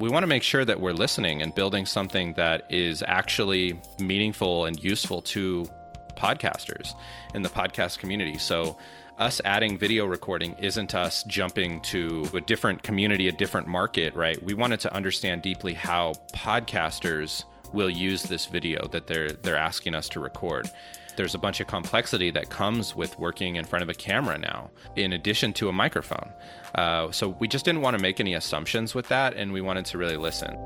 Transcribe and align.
we 0.00 0.08
want 0.08 0.22
to 0.22 0.26
make 0.26 0.42
sure 0.42 0.64
that 0.64 0.80
we're 0.80 0.94
listening 0.94 1.42
and 1.42 1.54
building 1.54 1.84
something 1.84 2.32
that 2.32 2.64
is 2.70 3.04
actually 3.06 3.78
meaningful 3.98 4.64
and 4.64 4.82
useful 4.82 5.20
to 5.20 5.68
podcasters 6.16 6.94
in 7.34 7.42
the 7.42 7.50
podcast 7.50 7.98
community. 7.98 8.38
So, 8.38 8.78
us 9.18 9.42
adding 9.44 9.76
video 9.76 10.06
recording 10.06 10.56
isn't 10.58 10.94
us 10.94 11.22
jumping 11.24 11.82
to 11.82 12.26
a 12.32 12.40
different 12.40 12.82
community, 12.82 13.28
a 13.28 13.32
different 13.32 13.66
market, 13.66 14.14
right? 14.14 14.42
We 14.42 14.54
wanted 14.54 14.80
to 14.80 14.94
understand 14.94 15.42
deeply 15.42 15.74
how 15.74 16.14
podcasters 16.32 17.44
will 17.74 17.90
use 17.90 18.22
this 18.22 18.46
video 18.46 18.88
that 18.88 19.06
they're 19.06 19.32
they're 19.32 19.58
asking 19.58 19.94
us 19.94 20.08
to 20.10 20.20
record. 20.20 20.70
There's 21.16 21.34
a 21.34 21.38
bunch 21.38 21.60
of 21.60 21.66
complexity 21.66 22.30
that 22.30 22.50
comes 22.50 22.94
with 22.96 23.18
working 23.18 23.56
in 23.56 23.64
front 23.64 23.82
of 23.82 23.88
a 23.88 23.94
camera 23.94 24.38
now, 24.38 24.70
in 24.96 25.12
addition 25.12 25.52
to 25.54 25.68
a 25.68 25.72
microphone. 25.72 26.32
Uh, 26.74 27.10
so 27.10 27.36
we 27.38 27.48
just 27.48 27.64
didn't 27.64 27.82
want 27.82 27.96
to 27.96 28.02
make 28.02 28.20
any 28.20 28.34
assumptions 28.34 28.94
with 28.94 29.08
that, 29.08 29.34
and 29.34 29.52
we 29.52 29.60
wanted 29.60 29.84
to 29.86 29.98
really 29.98 30.16
listen. 30.16 30.56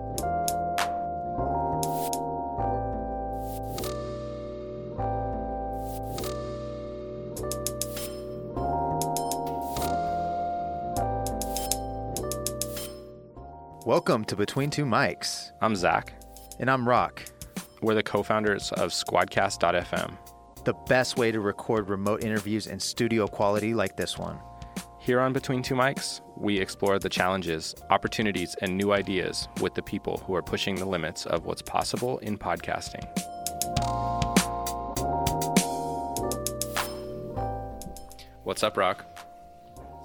Welcome 13.86 14.24
to 14.26 14.36
Between 14.36 14.70
Two 14.70 14.86
Mics. 14.86 15.52
I'm 15.60 15.76
Zach. 15.76 16.14
And 16.58 16.70
I'm 16.70 16.88
Rock. 16.88 17.22
We're 17.82 17.94
the 17.94 18.02
co 18.02 18.22
founders 18.22 18.72
of 18.72 18.90
Squadcast.fm, 18.90 20.16
the 20.64 20.72
best 20.72 21.18
way 21.18 21.30
to 21.30 21.40
record 21.40 21.90
remote 21.90 22.24
interviews 22.24 22.66
in 22.66 22.80
studio 22.80 23.26
quality 23.26 23.74
like 23.74 23.96
this 23.96 24.16
one. 24.16 24.38
Here 24.98 25.20
on 25.20 25.34
Between 25.34 25.62
Two 25.62 25.74
Mics, 25.74 26.22
we 26.36 26.58
explore 26.58 26.98
the 26.98 27.10
challenges, 27.10 27.74
opportunities, 27.90 28.56
and 28.62 28.74
new 28.74 28.92
ideas 28.92 29.46
with 29.60 29.74
the 29.74 29.82
people 29.82 30.22
who 30.26 30.34
are 30.34 30.42
pushing 30.42 30.76
the 30.76 30.86
limits 30.86 31.26
of 31.26 31.44
what's 31.44 31.60
possible 31.60 32.16
in 32.18 32.38
podcasting. 32.38 33.04
What's 38.44 38.62
up, 38.62 38.78
Rock? 38.78 39.04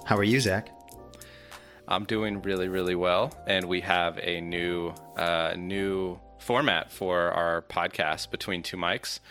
How 0.04 0.18
are 0.18 0.24
you, 0.24 0.42
Zach? 0.42 0.70
I'm 1.88 2.04
doing 2.04 2.42
really, 2.42 2.68
really 2.68 2.96
well, 2.96 3.32
and 3.48 3.66
we 3.66 3.80
have 3.82 4.20
a 4.22 4.42
new, 4.42 4.94
uh, 5.16 5.56
new 5.58 6.20
format 6.38 6.92
for 6.92 7.32
our 7.32 7.62
podcast 7.62 8.30
between 8.30 8.62
two 8.62 8.78
mics, 8.78 9.22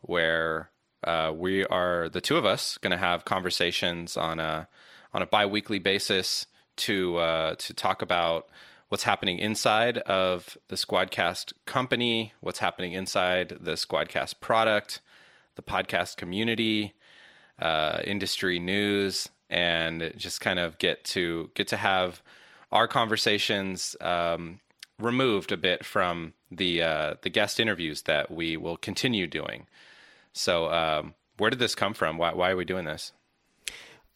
where 0.00 0.70
uh, 1.04 1.32
we 1.34 1.64
are 1.66 2.08
the 2.08 2.20
two 2.20 2.36
of 2.36 2.44
us 2.44 2.78
going 2.78 2.90
to 2.90 2.96
have 2.96 3.24
conversations 3.24 4.16
on 4.16 4.40
a 4.40 4.68
on 5.12 5.22
a 5.22 5.26
biweekly 5.26 5.78
basis 5.78 6.46
to 6.76 7.16
uh, 7.16 7.54
to 7.56 7.74
talk 7.74 8.02
about 8.02 8.48
what's 8.88 9.04
happening 9.04 9.38
inside 9.38 9.98
of 9.98 10.56
the 10.68 10.76
Squadcast 10.76 11.52
company, 11.66 12.32
what's 12.40 12.58
happening 12.58 12.92
inside 12.92 13.56
the 13.60 13.72
Squadcast 13.72 14.40
product, 14.40 15.00
the 15.56 15.62
podcast 15.62 16.16
community, 16.16 16.94
uh, 17.58 18.00
industry 18.04 18.58
news, 18.58 19.28
and 19.50 20.12
just 20.16 20.40
kind 20.40 20.58
of 20.58 20.78
get 20.78 21.04
to 21.04 21.50
get 21.54 21.68
to 21.68 21.76
have 21.76 22.22
our 22.72 22.88
conversations 22.88 23.96
um, 24.00 24.60
removed 24.98 25.52
a 25.52 25.56
bit 25.56 25.84
from 25.84 26.32
the 26.50 26.82
uh, 26.82 27.14
the 27.22 27.30
guest 27.30 27.60
interviews 27.60 28.02
that 28.02 28.30
we 28.30 28.56
will 28.56 28.76
continue 28.76 29.26
doing. 29.26 29.66
So, 30.38 30.72
um, 30.72 31.14
where 31.38 31.50
did 31.50 31.58
this 31.58 31.74
come 31.74 31.94
from? 31.94 32.16
Why, 32.16 32.32
why 32.32 32.50
are 32.50 32.56
we 32.56 32.64
doing 32.64 32.84
this? 32.84 33.12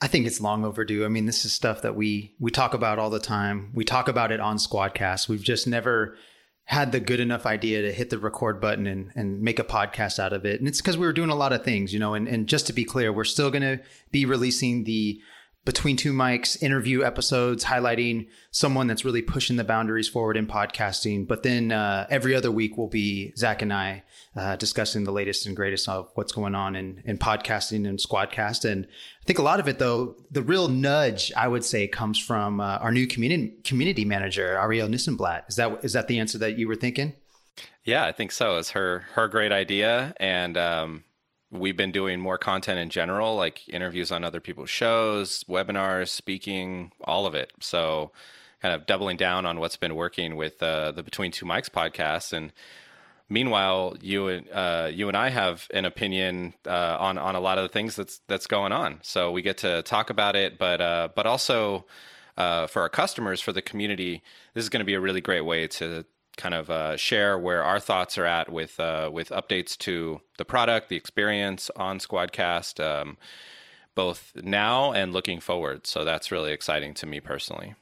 I 0.01 0.07
think 0.07 0.25
it's 0.25 0.41
long 0.41 0.65
overdue. 0.65 1.05
I 1.05 1.09
mean, 1.09 1.27
this 1.27 1.45
is 1.45 1.53
stuff 1.53 1.83
that 1.83 1.97
we 1.97 2.35
we 2.39 2.51
talk 2.51 2.75
about 2.75 3.01
all 3.01 3.11
the 3.11 3.19
time. 3.19 3.73
We 3.75 3.85
talk 3.85 4.07
about 4.07 4.31
it 4.31 4.39
on 4.39 4.57
Squadcast. 4.57 5.29
We've 5.29 5.43
just 5.43 5.67
never 5.67 6.17
had 6.65 6.93
the 6.93 7.01
good 7.01 7.19
enough 7.19 7.45
idea 7.45 7.83
to 7.83 7.93
hit 7.93 8.11
the 8.11 8.19
record 8.19 8.61
button 8.61 8.87
and, 8.87 9.11
and 9.17 9.43
make 9.43 9.59
a 9.59 9.65
podcast 9.65 10.21
out 10.21 10.33
of 10.33 10.45
it. 10.47 10.61
And 10.61 10.69
it's 10.69 10.81
because 10.81 10.97
we 10.97 11.07
were 11.07 11.13
doing 11.13 11.31
a 11.31 11.35
lot 11.35 11.53
of 11.53 11.65
things, 11.65 11.93
you 11.93 11.99
know, 11.99 12.15
and, 12.15 12.29
and 12.29 12.49
just 12.49 12.69
to 12.69 12.73
be 12.73 12.85
clear, 12.85 13.13
we're 13.13 13.25
still 13.25 13.51
going 13.51 13.63
to 13.63 13.81
be 14.13 14.25
releasing 14.25 14.85
the 14.85 15.21
between 15.65 15.97
two 15.97 16.13
mics 16.13 16.61
interview 16.61 17.05
episodes 17.05 17.65
highlighting 17.65 18.27
someone 18.51 18.89
that's 18.89 19.05
really 19.05 19.23
pushing 19.23 19.57
the 19.57 19.65
boundaries 19.65 20.09
forward 20.09 20.37
in 20.37 20.47
podcasting. 20.47 21.27
But 21.27 21.45
then 21.45 21.71
uh, 21.71 22.07
every 22.11 22.35
other 22.35 22.51
week 22.51 22.77
will 22.77 22.89
be 22.89 23.33
Zach 23.37 23.63
and 23.63 23.73
I 23.73 24.03
uh, 24.35 24.57
discussing 24.57 25.05
the 25.05 25.13
latest 25.13 25.47
and 25.47 25.55
greatest 25.55 25.89
of 25.89 26.11
what's 26.15 26.33
going 26.33 26.57
on 26.57 26.75
in, 26.75 27.03
in 27.05 27.17
podcasting 27.17 27.87
and 27.89 27.99
Squadcast. 27.99 28.69
And 28.69 28.87
I 28.87 29.25
think 29.25 29.39
a 29.39 29.43
lot 29.43 29.61
of 29.61 29.69
it, 29.69 29.79
though, 29.79 30.17
the 30.31 30.43
real 30.43 30.69
nudge 30.69 31.33
I 31.37 31.47
would 31.47 31.65
say 31.65 31.87
comes 31.87 32.19
from 32.19 32.61
uh, 32.61 32.79
our 32.79 32.91
new 32.91 33.07
community 33.07 33.55
community 33.63 34.05
manager 34.05 34.59
Ariel 34.59 34.89
Nissenblatt. 34.89 35.49
Is 35.49 35.57
that 35.57 35.85
is 35.85 35.93
that 35.93 36.09
the 36.09 36.19
answer 36.19 36.39
that 36.39 36.59
you 36.59 36.67
were 36.67 36.77
thinking? 36.77 37.15
Yeah, 37.85 38.05
I 38.05 38.13
think 38.13 38.33
so. 38.33 38.59
It's 38.59 38.71
her 38.71 39.05
her 39.15 39.29
great 39.29 39.53
idea, 39.53 40.15
and 40.19 40.57
um, 40.57 41.05
we've 41.53 41.77
been 41.77 41.93
doing 41.93 42.19
more 42.19 42.39
content 42.39 42.79
in 42.79 42.89
general, 42.89 43.37
like 43.37 43.69
interviews 43.69 44.11
on 44.11 44.25
other 44.25 44.41
people's 44.41 44.71
shows, 44.71 45.45
webinars, 45.45 46.09
speaking, 46.09 46.93
all 47.03 47.27
of 47.27 47.35
it. 47.35 47.53
So, 47.61 48.11
kind 48.63 48.75
of 48.75 48.87
doubling 48.87 49.17
down 49.17 49.45
on 49.45 49.61
what's 49.61 49.77
been 49.77 49.95
working 49.95 50.37
with 50.37 50.63
uh, 50.63 50.93
the 50.93 51.03
Between 51.03 51.31
Two 51.31 51.45
Mics 51.45 51.69
podcast. 51.69 52.33
And 52.33 52.53
meanwhile, 53.29 53.97
you 54.01 54.29
and 54.29 54.49
uh, 54.51 54.89
you 54.91 55.09
and 55.09 55.17
I 55.17 55.29
have 55.29 55.69
an 55.75 55.85
opinion 55.85 56.55
uh, 56.67 56.97
on 56.99 57.19
on 57.19 57.35
a 57.35 57.41
lot 57.41 57.59
of 57.59 57.65
the 57.65 57.69
things 57.69 57.97
that's 57.97 58.21
that's 58.29 58.47
going 58.47 58.73
on. 58.73 59.01
So 59.03 59.31
we 59.31 59.43
get 59.43 59.59
to 59.59 59.83
talk 59.83 60.11
about 60.11 60.35
it, 60.35 60.59
but 60.59 60.81
uh, 60.81 61.09
but 61.15 61.27
also. 61.27 61.85
Uh, 62.35 62.67
for 62.67 62.81
our 62.81 62.89
customers, 62.89 63.43
for 63.43 63.53
the 63.53 63.61
community, 63.61 64.23
this 64.55 64.65
is 64.65 64.71
going 64.71 64.81
to 64.81 64.87
be 64.87 64.95
a 64.95 65.01
really 65.01 65.21
great 65.21 65.43
way 65.43 65.67
to 65.67 66.03
kind 66.37 66.55
of 66.55 66.71
uh, 66.71 66.97
share 66.97 67.39
where 67.39 67.63
our 67.63 67.81
thoughts 67.81 68.17
are 68.19 68.25
at 68.27 68.51
with 68.51 68.79
uh, 68.81 69.11
with 69.13 69.29
updates 69.31 69.77
to 69.79 70.21
the 70.39 70.45
product, 70.45 70.89
the 70.89 70.97
experience 70.97 71.71
on 71.77 71.99
Squadcast, 71.99 72.83
um, 72.83 73.17
both 73.95 74.33
now 74.37 74.93
and 74.93 75.13
looking 75.13 75.41
forward. 75.41 75.87
So 75.87 76.05
that's 76.05 76.33
really 76.33 76.53
exciting 76.53 76.95
to 76.95 77.07
me 77.07 77.21
personally. 77.21 77.75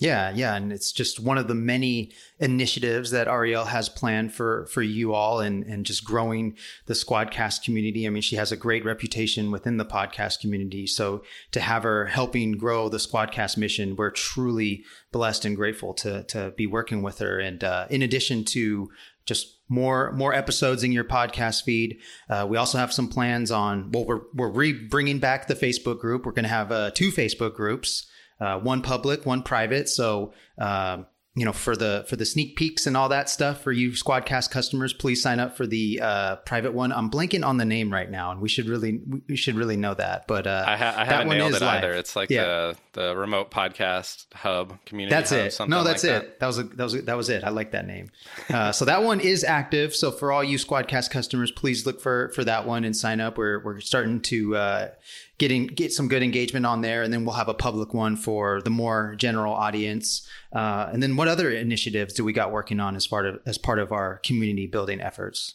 Yeah, 0.00 0.30
yeah, 0.30 0.54
and 0.54 0.72
it's 0.72 0.92
just 0.92 1.18
one 1.18 1.38
of 1.38 1.48
the 1.48 1.56
many 1.56 2.12
initiatives 2.38 3.10
that 3.10 3.26
Ariel 3.26 3.64
has 3.64 3.88
planned 3.88 4.32
for 4.32 4.66
for 4.66 4.80
you 4.80 5.12
all, 5.12 5.40
and 5.40 5.64
and 5.64 5.84
just 5.84 6.04
growing 6.04 6.56
the 6.86 6.94
Squadcast 6.94 7.64
community. 7.64 8.06
I 8.06 8.10
mean, 8.10 8.22
she 8.22 8.36
has 8.36 8.52
a 8.52 8.56
great 8.56 8.84
reputation 8.84 9.50
within 9.50 9.76
the 9.76 9.84
podcast 9.84 10.38
community, 10.38 10.86
so 10.86 11.24
to 11.50 11.60
have 11.60 11.82
her 11.82 12.06
helping 12.06 12.52
grow 12.52 12.88
the 12.88 12.98
Squadcast 12.98 13.56
mission, 13.56 13.96
we're 13.96 14.12
truly 14.12 14.84
blessed 15.10 15.44
and 15.44 15.56
grateful 15.56 15.94
to 15.94 16.22
to 16.24 16.52
be 16.56 16.66
working 16.68 17.02
with 17.02 17.18
her. 17.18 17.40
And 17.40 17.64
uh, 17.64 17.86
in 17.90 18.02
addition 18.02 18.44
to 18.46 18.90
just 19.26 19.58
more 19.68 20.12
more 20.12 20.32
episodes 20.32 20.84
in 20.84 20.92
your 20.92 21.04
podcast 21.04 21.64
feed. 21.64 21.98
Uh, 22.30 22.46
we 22.48 22.56
also 22.56 22.78
have 22.78 22.92
some 22.92 23.08
plans 23.08 23.50
on. 23.50 23.90
Well, 23.92 24.06
we're 24.06 24.20
we're 24.32 24.50
re 24.50 24.72
bringing 24.72 25.18
back 25.18 25.48
the 25.48 25.54
Facebook 25.54 25.98
group. 25.98 26.24
We're 26.24 26.32
going 26.32 26.44
to 26.44 26.48
have 26.48 26.72
uh, 26.72 26.92
two 26.92 27.10
Facebook 27.10 27.54
groups 27.54 28.06
uh, 28.40 28.58
one 28.58 28.82
public, 28.82 29.26
one 29.26 29.42
private. 29.42 29.88
So, 29.88 30.32
um, 30.58 31.06
you 31.38 31.44
know, 31.44 31.52
for 31.52 31.76
the 31.76 32.04
for 32.08 32.16
the 32.16 32.26
sneak 32.26 32.56
peeks 32.56 32.88
and 32.88 32.96
all 32.96 33.10
that 33.10 33.30
stuff 33.30 33.62
for 33.62 33.70
you 33.70 33.90
Squadcast 33.90 34.50
customers, 34.50 34.92
please 34.92 35.22
sign 35.22 35.38
up 35.38 35.56
for 35.56 35.68
the 35.68 36.00
uh, 36.02 36.36
private 36.36 36.74
one. 36.74 36.90
I'm 36.90 37.10
blanking 37.10 37.46
on 37.46 37.58
the 37.58 37.64
name 37.64 37.92
right 37.92 38.10
now, 38.10 38.32
and 38.32 38.40
we 38.40 38.48
should 38.48 38.66
really 38.66 39.00
we 39.28 39.36
should 39.36 39.54
really 39.54 39.76
know 39.76 39.94
that. 39.94 40.26
But 40.26 40.48
uh, 40.48 40.64
I, 40.66 40.76
ha- 40.76 40.94
I 40.96 41.04
haven't 41.04 41.28
nailed 41.28 41.54
it 41.54 41.60
live. 41.60 41.84
either. 41.84 41.92
It's 41.92 42.16
like 42.16 42.30
yeah. 42.30 42.44
the 42.44 42.76
the 42.94 43.16
remote 43.16 43.52
podcast 43.52 44.26
hub 44.34 44.84
community. 44.84 45.14
That's 45.14 45.30
hub, 45.30 45.68
it. 45.68 45.70
No, 45.70 45.84
that's 45.84 46.02
like 46.02 46.12
it. 46.12 46.22
That. 46.22 46.40
that. 46.40 46.46
was 46.48 46.58
a, 46.58 46.62
that 46.64 46.82
was 46.82 46.94
a, 46.94 47.02
that 47.02 47.16
was 47.16 47.30
it. 47.30 47.44
I 47.44 47.50
like 47.50 47.70
that 47.70 47.86
name. 47.86 48.10
Uh, 48.50 48.72
so 48.72 48.84
that 48.86 49.04
one 49.04 49.20
is 49.20 49.44
active. 49.44 49.94
So 49.94 50.10
for 50.10 50.32
all 50.32 50.42
you 50.42 50.58
Squadcast 50.58 51.10
customers, 51.10 51.52
please 51.52 51.86
look 51.86 52.00
for 52.00 52.30
for 52.30 52.42
that 52.42 52.66
one 52.66 52.82
and 52.84 52.96
sign 52.96 53.20
up. 53.20 53.38
We're 53.38 53.62
we're 53.62 53.78
starting 53.78 54.22
to 54.22 54.56
uh, 54.56 54.88
getting 55.38 55.66
get 55.66 55.92
some 55.92 56.08
good 56.08 56.22
engagement 56.22 56.66
on 56.66 56.80
there, 56.80 57.02
and 57.02 57.12
then 57.12 57.24
we'll 57.24 57.36
have 57.36 57.48
a 57.48 57.54
public 57.54 57.94
one 57.94 58.16
for 58.16 58.60
the 58.62 58.70
more 58.70 59.14
general 59.16 59.54
audience. 59.54 60.28
Uh, 60.52 60.88
and 60.92 61.02
then, 61.02 61.16
what 61.16 61.28
other 61.28 61.50
initiatives 61.50 62.14
do 62.14 62.24
we 62.24 62.32
got 62.32 62.52
working 62.52 62.80
on 62.80 62.96
as 62.96 63.06
part 63.06 63.26
of 63.26 63.40
as 63.46 63.56
part 63.58 63.78
of 63.78 63.92
our 63.92 64.18
community 64.18 64.66
building 64.66 65.00
efforts? 65.00 65.54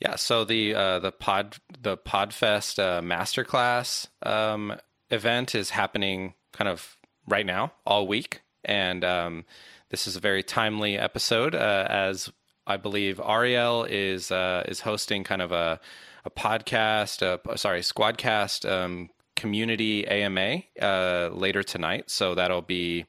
Yeah, 0.00 0.16
so 0.16 0.44
the 0.44 0.74
uh, 0.74 0.98
the 1.00 1.12
pod 1.12 1.56
the 1.80 1.96
Podfest 1.96 2.78
uh, 2.78 3.02
masterclass 3.02 4.08
um, 4.24 4.74
event 5.10 5.54
is 5.54 5.70
happening 5.70 6.34
kind 6.52 6.68
of 6.68 6.96
right 7.28 7.46
now, 7.46 7.72
all 7.86 8.06
week, 8.06 8.42
and 8.64 9.04
um, 9.04 9.44
this 9.90 10.06
is 10.06 10.16
a 10.16 10.20
very 10.20 10.42
timely 10.42 10.98
episode 10.98 11.54
uh, 11.54 11.86
as 11.88 12.32
I 12.66 12.76
believe 12.76 13.20
Ariel 13.20 13.84
is 13.84 14.30
uh, 14.30 14.64
is 14.66 14.80
hosting 14.80 15.24
kind 15.24 15.42
of 15.42 15.52
a 15.52 15.80
a 16.24 16.30
podcast, 16.30 17.22
uh, 17.22 17.56
sorry, 17.56 17.80
Squadcast 17.80 18.70
um, 18.70 19.10
community 19.36 20.06
AMA 20.06 20.62
uh, 20.80 21.30
later 21.32 21.62
tonight. 21.62 22.10
So 22.10 22.34
that'll 22.34 22.62
be 22.62 23.06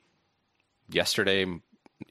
yesterday 0.89 1.45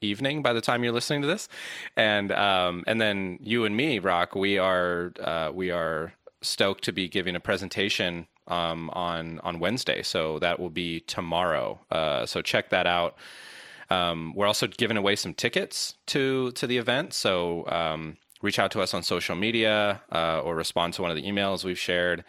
evening 0.00 0.42
by 0.42 0.52
the 0.52 0.60
time 0.60 0.84
you're 0.84 0.92
listening 0.92 1.22
to 1.22 1.28
this, 1.28 1.48
and 1.96 2.32
um, 2.32 2.84
and 2.86 3.00
then 3.00 3.38
you 3.42 3.64
and 3.64 3.76
me, 3.76 3.98
Rock, 3.98 4.34
we 4.34 4.58
are 4.58 5.12
uh, 5.20 5.50
we 5.52 5.70
are 5.70 6.14
stoked 6.40 6.84
to 6.84 6.92
be 6.92 7.08
giving 7.08 7.36
a 7.36 7.40
presentation 7.40 8.26
um, 8.48 8.90
on 8.90 9.40
on 9.40 9.58
Wednesday. 9.58 10.02
So 10.02 10.38
that 10.38 10.58
will 10.58 10.70
be 10.70 11.00
tomorrow. 11.00 11.80
Uh, 11.90 12.26
so 12.26 12.42
check 12.42 12.70
that 12.70 12.86
out. 12.86 13.16
Um, 13.90 14.32
we're 14.34 14.46
also 14.46 14.66
giving 14.66 14.96
away 14.96 15.16
some 15.16 15.34
tickets 15.34 15.96
to 16.06 16.52
to 16.52 16.66
the 16.66 16.78
event, 16.78 17.12
so 17.12 17.66
um, 17.68 18.16
reach 18.42 18.58
out 18.58 18.70
to 18.72 18.80
us 18.80 18.92
on 18.92 19.02
social 19.02 19.36
media 19.36 20.02
uh, 20.12 20.40
or 20.40 20.54
respond 20.54 20.94
to 20.94 21.02
one 21.02 21.10
of 21.10 21.16
the 21.16 21.22
emails 21.22 21.64
we've 21.64 21.78
shared. 21.78 22.24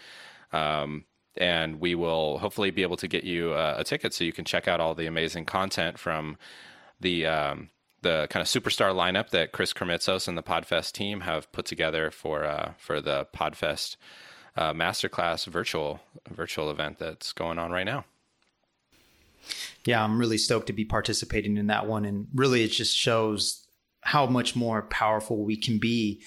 Um, 0.51 1.05
and 1.35 1.79
we 1.79 1.95
will 1.95 2.37
hopefully 2.37 2.69
be 2.69 2.83
able 2.83 2.97
to 2.97 3.07
get 3.07 3.23
you 3.23 3.53
a, 3.53 3.79
a, 3.79 3.83
ticket 3.83 4.13
so 4.13 4.23
you 4.23 4.31
can 4.31 4.45
check 4.45 4.67
out 4.67 4.79
all 4.79 4.93
the 4.93 5.07
amazing 5.07 5.45
content 5.45 5.97
from 5.97 6.37
the 7.01 7.25
um, 7.25 7.69
the 8.03 8.27
kind 8.29 8.41
of 8.41 8.47
superstar 8.47 8.93
lineup 8.93 9.29
that 9.29 9.51
Chris 9.51 9.73
Krimitsos 9.73 10.27
and 10.27 10.37
the 10.37 10.43
Podfest 10.43 10.91
team 10.91 11.21
have 11.21 11.51
put 11.51 11.65
together 11.65 12.11
for 12.11 12.45
uh, 12.45 12.73
for 12.77 13.01
the 13.01 13.27
Podfest 13.35 13.95
uh, 14.55 14.73
masterclass 14.73 15.47
virtual 15.47 16.01
virtual 16.29 16.69
event 16.69 16.99
that's 16.99 17.33
going 17.33 17.57
on 17.57 17.71
right 17.71 17.85
now. 17.85 18.05
Yeah, 19.85 20.03
I'm 20.03 20.19
really 20.19 20.37
stoked 20.37 20.67
to 20.67 20.73
be 20.73 20.85
participating 20.85 21.57
in 21.57 21.67
that 21.67 21.87
one, 21.87 22.05
and 22.05 22.27
really, 22.33 22.63
it 22.63 22.69
just 22.69 22.95
shows 22.95 23.62
how 24.03 24.25
much 24.25 24.55
more 24.55 24.83
powerful 24.83 25.43
we 25.43 25.57
can 25.57 25.77
be 25.77 26.21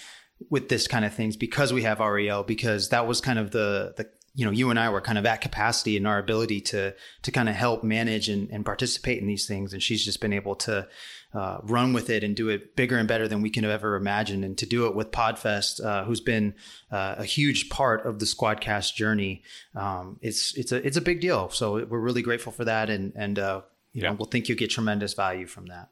with 0.50 0.68
this 0.68 0.86
kind 0.86 1.04
of 1.04 1.14
things 1.14 1.36
because 1.36 1.72
we 1.72 1.82
have 1.82 2.00
Ariel. 2.00 2.42
Because 2.42 2.90
that 2.90 3.06
was 3.06 3.20
kind 3.20 3.38
of 3.38 3.50
the 3.50 3.94
the 3.96 4.06
you 4.36 4.44
know 4.44 4.50
you 4.50 4.68
and 4.70 4.78
I 4.78 4.90
were 4.90 5.00
kind 5.00 5.18
of 5.18 5.24
at 5.24 5.40
capacity 5.40 5.96
in 5.96 6.06
our 6.06 6.18
ability 6.18 6.60
to 6.60 6.94
to 7.22 7.32
kind 7.32 7.48
of 7.48 7.54
help 7.54 7.82
manage 7.82 8.28
and, 8.28 8.50
and 8.50 8.64
participate 8.64 9.18
in 9.18 9.26
these 9.26 9.46
things, 9.46 9.72
and 9.72 9.82
she's 9.82 10.04
just 10.04 10.20
been 10.20 10.34
able 10.34 10.54
to 10.56 10.86
uh, 11.32 11.58
run 11.62 11.94
with 11.94 12.10
it 12.10 12.22
and 12.22 12.36
do 12.36 12.50
it 12.50 12.76
bigger 12.76 12.98
and 12.98 13.08
better 13.08 13.26
than 13.26 13.40
we 13.40 13.50
can 13.50 13.64
have 13.64 13.72
ever 13.72 13.96
imagined. 13.96 14.44
And 14.44 14.56
to 14.58 14.66
do 14.66 14.86
it 14.86 14.94
with 14.94 15.10
Podfest, 15.10 15.84
uh, 15.84 16.04
who's 16.04 16.20
been 16.20 16.54
uh, 16.90 17.16
a 17.18 17.24
huge 17.24 17.70
part 17.70 18.06
of 18.06 18.18
the 18.18 18.26
Squadcast 18.26 18.94
journey, 18.94 19.42
um, 19.74 20.18
it's 20.20 20.54
it's 20.54 20.70
a 20.70 20.86
it's 20.86 20.98
a 20.98 21.02
big 21.02 21.20
deal. 21.20 21.48
So 21.48 21.84
we're 21.86 21.98
really 21.98 22.22
grateful 22.22 22.52
for 22.52 22.66
that, 22.66 22.90
and 22.90 23.14
and 23.16 23.38
uh, 23.38 23.62
you 23.94 24.02
yeah. 24.02 24.10
know 24.10 24.16
we'll 24.18 24.28
think 24.28 24.50
you'll 24.50 24.58
get 24.58 24.70
tremendous 24.70 25.14
value 25.14 25.46
from 25.46 25.66
that. 25.66 25.88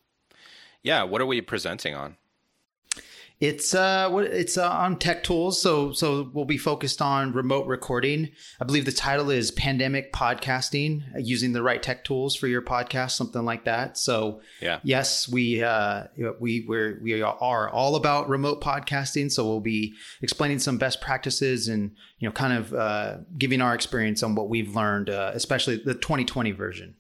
Yeah, 0.84 1.02
what 1.02 1.20
are 1.20 1.26
we 1.26 1.40
presenting 1.40 1.94
on? 1.94 2.16
It's 3.40 3.74
uh, 3.74 4.10
it's 4.14 4.56
uh, 4.56 4.70
on 4.70 4.96
tech 4.98 5.24
tools. 5.24 5.60
So 5.60 5.92
so 5.92 6.30
we'll 6.32 6.44
be 6.44 6.56
focused 6.56 7.02
on 7.02 7.32
remote 7.32 7.66
recording. 7.66 8.30
I 8.60 8.64
believe 8.64 8.84
the 8.84 8.92
title 8.92 9.28
is 9.28 9.50
pandemic 9.50 10.12
podcasting, 10.12 11.02
using 11.18 11.52
the 11.52 11.62
right 11.62 11.82
tech 11.82 12.04
tools 12.04 12.36
for 12.36 12.46
your 12.46 12.62
podcast, 12.62 13.12
something 13.12 13.44
like 13.44 13.64
that. 13.64 13.98
So 13.98 14.40
yeah, 14.62 14.78
yes, 14.84 15.28
we 15.28 15.64
uh, 15.64 16.04
we 16.38 16.64
we're, 16.68 17.00
we 17.02 17.22
are 17.22 17.68
all 17.70 17.96
about 17.96 18.28
remote 18.28 18.60
podcasting. 18.60 19.32
So 19.32 19.44
we'll 19.44 19.60
be 19.60 19.94
explaining 20.22 20.60
some 20.60 20.78
best 20.78 21.00
practices 21.00 21.66
and 21.66 21.90
you 22.18 22.28
know 22.28 22.32
kind 22.32 22.52
of 22.52 22.72
uh, 22.72 23.16
giving 23.36 23.60
our 23.60 23.74
experience 23.74 24.22
on 24.22 24.36
what 24.36 24.48
we've 24.48 24.76
learned, 24.76 25.10
uh, 25.10 25.32
especially 25.34 25.76
the 25.76 25.94
2020 25.94 26.52
version. 26.52 26.94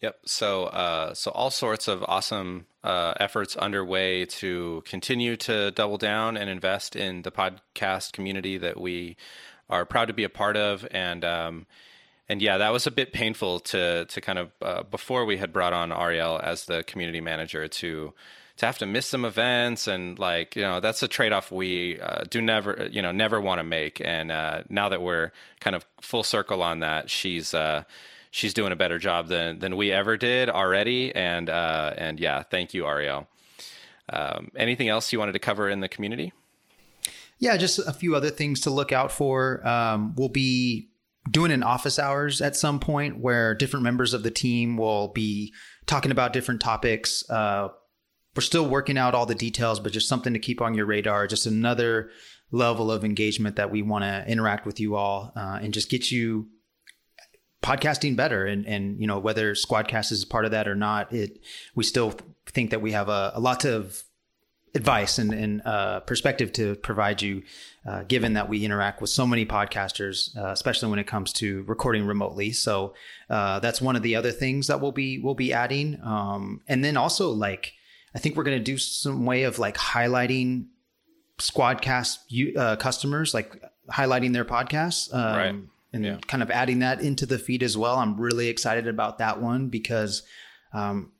Yep. 0.00 0.20
So, 0.26 0.64
uh, 0.64 1.14
so 1.14 1.30
all 1.32 1.50
sorts 1.50 1.88
of 1.88 2.04
awesome 2.06 2.66
uh, 2.84 3.14
efforts 3.18 3.56
underway 3.56 4.26
to 4.26 4.82
continue 4.86 5.36
to 5.38 5.72
double 5.72 5.98
down 5.98 6.36
and 6.36 6.48
invest 6.48 6.94
in 6.94 7.22
the 7.22 7.32
podcast 7.32 8.12
community 8.12 8.58
that 8.58 8.80
we 8.80 9.16
are 9.68 9.84
proud 9.84 10.06
to 10.06 10.14
be 10.14 10.24
a 10.24 10.28
part 10.28 10.56
of, 10.56 10.86
and 10.92 11.24
um, 11.24 11.66
and 12.28 12.40
yeah, 12.40 12.58
that 12.58 12.70
was 12.72 12.86
a 12.86 12.90
bit 12.90 13.12
painful 13.12 13.60
to 13.60 14.04
to 14.04 14.20
kind 14.20 14.38
of 14.38 14.50
uh, 14.62 14.82
before 14.84 15.24
we 15.24 15.36
had 15.36 15.52
brought 15.52 15.72
on 15.72 15.92
Ariel 15.92 16.40
as 16.42 16.66
the 16.66 16.84
community 16.84 17.20
manager 17.20 17.66
to 17.66 18.14
to 18.58 18.66
have 18.66 18.78
to 18.78 18.86
miss 18.86 19.06
some 19.06 19.24
events 19.24 19.86
and 19.86 20.18
like 20.18 20.56
you 20.56 20.62
know 20.62 20.80
that's 20.80 21.02
a 21.02 21.08
trade-off 21.08 21.52
we 21.52 22.00
uh, 22.00 22.24
do 22.28 22.42
never 22.42 22.88
you 22.90 23.00
know 23.00 23.12
never 23.12 23.40
want 23.40 23.60
to 23.60 23.64
make 23.64 24.00
and 24.04 24.32
uh, 24.32 24.62
now 24.68 24.88
that 24.88 25.00
we're 25.00 25.30
kind 25.60 25.76
of 25.76 25.86
full 26.00 26.24
circle 26.24 26.62
on 26.62 26.80
that 26.80 27.08
she's 27.08 27.54
uh, 27.54 27.84
she's 28.30 28.54
doing 28.54 28.72
a 28.72 28.76
better 28.76 28.98
job 28.98 29.28
than 29.28 29.58
than 29.58 29.76
we 29.76 29.92
ever 29.92 30.16
did 30.16 30.48
already. 30.50 31.14
And 31.14 31.48
uh, 31.48 31.94
and 31.96 32.18
yeah, 32.20 32.42
thank 32.42 32.74
you, 32.74 32.86
Ariel. 32.86 33.28
Um, 34.10 34.50
anything 34.56 34.88
else 34.88 35.12
you 35.12 35.18
wanted 35.18 35.32
to 35.32 35.38
cover 35.38 35.68
in 35.68 35.80
the 35.80 35.88
community? 35.88 36.32
Yeah, 37.38 37.56
just 37.56 37.78
a 37.78 37.92
few 37.92 38.16
other 38.16 38.30
things 38.30 38.60
to 38.60 38.70
look 38.70 38.90
out 38.90 39.12
for. 39.12 39.66
Um, 39.66 40.14
we'll 40.16 40.28
be 40.28 40.88
doing 41.30 41.52
an 41.52 41.62
office 41.62 41.98
hours 41.98 42.40
at 42.40 42.56
some 42.56 42.80
point 42.80 43.18
where 43.18 43.54
different 43.54 43.84
members 43.84 44.14
of 44.14 44.22
the 44.22 44.30
team 44.30 44.76
will 44.76 45.08
be 45.08 45.52
talking 45.86 46.10
about 46.10 46.32
different 46.32 46.60
topics. 46.60 47.28
Uh, 47.30 47.68
we're 48.34 48.42
still 48.42 48.68
working 48.68 48.98
out 48.98 49.14
all 49.14 49.26
the 49.26 49.34
details, 49.34 49.78
but 49.78 49.92
just 49.92 50.08
something 50.08 50.32
to 50.32 50.38
keep 50.38 50.60
on 50.60 50.74
your 50.74 50.86
radar. 50.86 51.26
Just 51.26 51.46
another 51.46 52.10
level 52.50 52.90
of 52.90 53.04
engagement 53.04 53.56
that 53.56 53.70
we 53.70 53.82
want 53.82 54.04
to 54.04 54.24
interact 54.26 54.64
with 54.64 54.80
you 54.80 54.96
all 54.96 55.32
uh, 55.36 55.58
and 55.60 55.74
just 55.74 55.90
get 55.90 56.10
you 56.10 56.48
podcasting 57.62 58.16
better. 58.16 58.46
And 58.46 58.66
and 58.66 59.00
you 59.00 59.06
know 59.06 59.18
whether 59.18 59.54
squadcast 59.54 60.12
is 60.12 60.24
part 60.24 60.44
of 60.44 60.52
that 60.52 60.68
or 60.68 60.74
not 60.74 61.12
it 61.12 61.40
we 61.74 61.84
still 61.84 62.14
think 62.46 62.70
that 62.70 62.80
we 62.80 62.92
have 62.92 63.08
a, 63.08 63.32
a 63.34 63.40
lot 63.40 63.64
of 63.64 64.04
advice 64.74 65.18
and, 65.18 65.32
and 65.32 65.62
uh, 65.64 66.00
perspective 66.00 66.52
to 66.52 66.76
provide 66.76 67.20
you 67.22 67.42
uh, 67.86 68.04
given 68.04 68.34
that 68.34 68.48
we 68.48 68.64
interact 68.64 69.00
with 69.00 69.10
so 69.10 69.26
many 69.26 69.44
podcasters 69.44 70.36
uh, 70.36 70.48
especially 70.48 70.88
when 70.90 70.98
it 70.98 71.06
comes 71.06 71.32
to 71.32 71.62
recording 71.64 72.06
remotely. 72.06 72.52
So 72.52 72.94
uh, 73.30 73.60
that's 73.60 73.80
one 73.80 73.96
of 73.96 74.02
the 74.02 74.14
other 74.14 74.30
things 74.30 74.66
that 74.68 74.80
we'll 74.80 74.92
be 74.92 75.18
we'll 75.18 75.34
be 75.34 75.52
adding. 75.52 75.98
Um, 76.02 76.60
and 76.68 76.84
then 76.84 76.96
also 76.96 77.30
like 77.30 77.72
i 78.14 78.18
think 78.18 78.36
we're 78.36 78.44
going 78.44 78.56
to 78.56 78.64
do 78.64 78.78
some 78.78 79.26
way 79.26 79.42
of 79.42 79.58
like 79.58 79.76
highlighting 79.76 80.66
squadcast 81.38 82.18
uh, 82.56 82.76
customers 82.76 83.34
like 83.34 83.62
highlighting 83.90 84.32
their 84.32 84.44
podcasts. 84.44 85.12
Um, 85.12 85.36
right 85.36 85.54
and 85.92 86.04
yeah. 86.04 86.18
kind 86.26 86.42
of 86.42 86.50
adding 86.50 86.80
that 86.80 87.00
into 87.00 87.26
the 87.26 87.38
feed 87.38 87.62
as 87.62 87.76
well. 87.76 87.96
I'm 87.96 88.20
really 88.20 88.48
excited 88.48 88.86
about 88.86 89.18
that 89.18 89.40
one 89.40 89.68
because 89.68 90.22
um, 90.72 91.12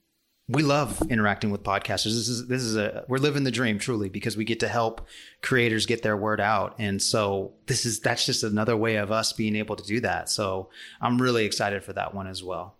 we 0.49 0.62
love 0.62 1.03
interacting 1.11 1.50
with 1.50 1.62
podcasters. 1.62 2.05
This 2.05 2.29
is 2.29 2.49
this 2.49 2.62
is 2.62 2.76
a 2.76 3.05
we're 3.09 3.19
living 3.19 3.44
the 3.44 3.50
dream 3.50 3.79
truly 3.79 4.09
because 4.09 4.37
we 4.37 4.44
get 4.44 4.61
to 4.61 4.69
help 4.69 5.06
creators 5.43 5.87
get 5.87 6.03
their 6.03 6.17
word 6.17 6.41
out, 6.41 6.75
and 6.79 7.03
so 7.03 7.53
this 7.67 7.85
is 7.85 8.00
that's 8.00 8.25
just 8.25 8.43
another 8.43 8.76
way 8.76 8.97
of 8.97 9.12
us 9.12 9.32
being 9.32 9.56
able 9.56 9.76
to 9.76 9.85
do 9.85 10.00
that. 10.00 10.31
So 10.31 10.70
I'm 11.00 11.20
really 11.20 11.44
excited 11.44 11.85
for 11.85 11.93
that 11.93 12.15
one 12.15 12.26
as 12.26 12.43
well. 12.43 12.76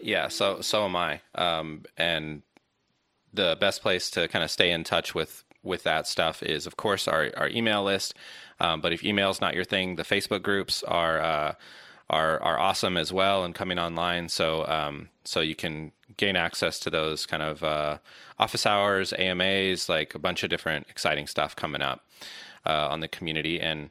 Yeah, 0.00 0.28
so 0.28 0.60
so 0.62 0.84
am 0.84 0.96
I. 0.96 1.20
Um, 1.34 1.84
and 1.96 2.42
the 3.32 3.56
best 3.60 3.82
place 3.82 4.10
to 4.10 4.28
kind 4.28 4.44
of 4.44 4.50
stay 4.50 4.70
in 4.70 4.84
touch 4.84 5.14
with 5.14 5.44
with 5.62 5.82
that 5.82 6.06
stuff 6.06 6.42
is, 6.42 6.66
of 6.66 6.76
course, 6.76 7.08
our 7.08 7.30
our 7.36 7.48
email 7.48 7.82
list. 7.84 8.14
Um, 8.60 8.80
but 8.80 8.92
if 8.92 9.04
email 9.04 9.30
is 9.30 9.40
not 9.40 9.54
your 9.54 9.64
thing, 9.64 9.96
the 9.96 10.02
Facebook 10.02 10.42
groups 10.42 10.82
are 10.82 11.20
uh, 11.20 11.54
are 12.10 12.42
are 12.42 12.58
awesome 12.58 12.96
as 12.96 13.12
well 13.12 13.44
and 13.44 13.54
coming 13.54 13.78
online. 13.78 14.28
So 14.28 14.66
um, 14.66 15.08
so 15.24 15.40
you 15.40 15.54
can 15.54 15.92
gain 16.16 16.36
access 16.36 16.78
to 16.80 16.90
those 16.90 17.26
kind 17.26 17.42
of 17.42 17.62
uh, 17.62 17.98
office 18.38 18.66
hours, 18.66 19.12
AMAs, 19.12 19.88
like 19.88 20.14
a 20.14 20.18
bunch 20.18 20.42
of 20.42 20.50
different 20.50 20.86
exciting 20.88 21.26
stuff 21.26 21.56
coming 21.56 21.82
up 21.82 22.06
uh, 22.66 22.88
on 22.90 23.00
the 23.00 23.08
community. 23.08 23.60
And 23.60 23.90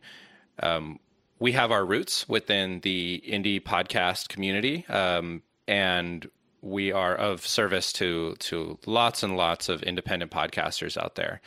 um, 0.61 0.99
we 1.39 1.51
have 1.53 1.71
our 1.71 1.85
roots 1.85 2.29
within 2.29 2.79
the 2.81 3.21
indie 3.27 3.61
podcast 3.61 4.29
community, 4.29 4.85
um, 4.87 5.41
and 5.67 6.29
we 6.61 6.91
are 6.91 7.15
of 7.15 7.45
service 7.45 7.91
to 7.93 8.35
to 8.39 8.77
lots 8.85 9.23
and 9.23 9.35
lots 9.35 9.67
of 9.67 9.83
independent 9.83 10.31
podcasters 10.31 10.95
out 11.01 11.15
there, 11.15 11.41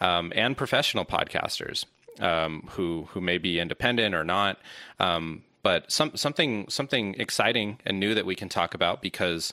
um, 0.00 0.32
and 0.34 0.56
professional 0.56 1.04
podcasters 1.04 1.84
um, 2.20 2.68
who 2.72 3.08
who 3.10 3.20
may 3.20 3.38
be 3.38 3.60
independent 3.60 4.14
or 4.14 4.24
not. 4.24 4.58
Um, 4.98 5.42
but 5.62 5.90
some 5.90 6.16
something 6.16 6.68
something 6.68 7.14
exciting 7.18 7.78
and 7.84 7.98
new 8.00 8.14
that 8.14 8.26
we 8.26 8.34
can 8.34 8.48
talk 8.48 8.74
about 8.74 9.02
because 9.02 9.52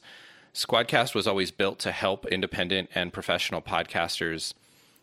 Squadcast 0.53 1.13
was 1.13 1.27
always 1.27 1.51
built 1.51 1.79
to 1.79 1.91
help 1.91 2.25
independent 2.27 2.89
and 2.95 3.11
professional 3.11 3.61
podcasters 3.61 4.53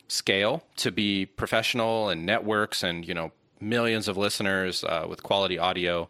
scale 0.08 0.62
to 0.76 0.90
be 0.90 1.26
professional 1.26 2.08
and 2.08 2.24
networks 2.24 2.82
and 2.82 3.06
you 3.06 3.14
know 3.14 3.32
millions 3.60 4.08
of 4.08 4.16
listeners 4.16 4.84
uh, 4.84 5.06
with 5.08 5.22
quality 5.22 5.58
audio 5.58 6.08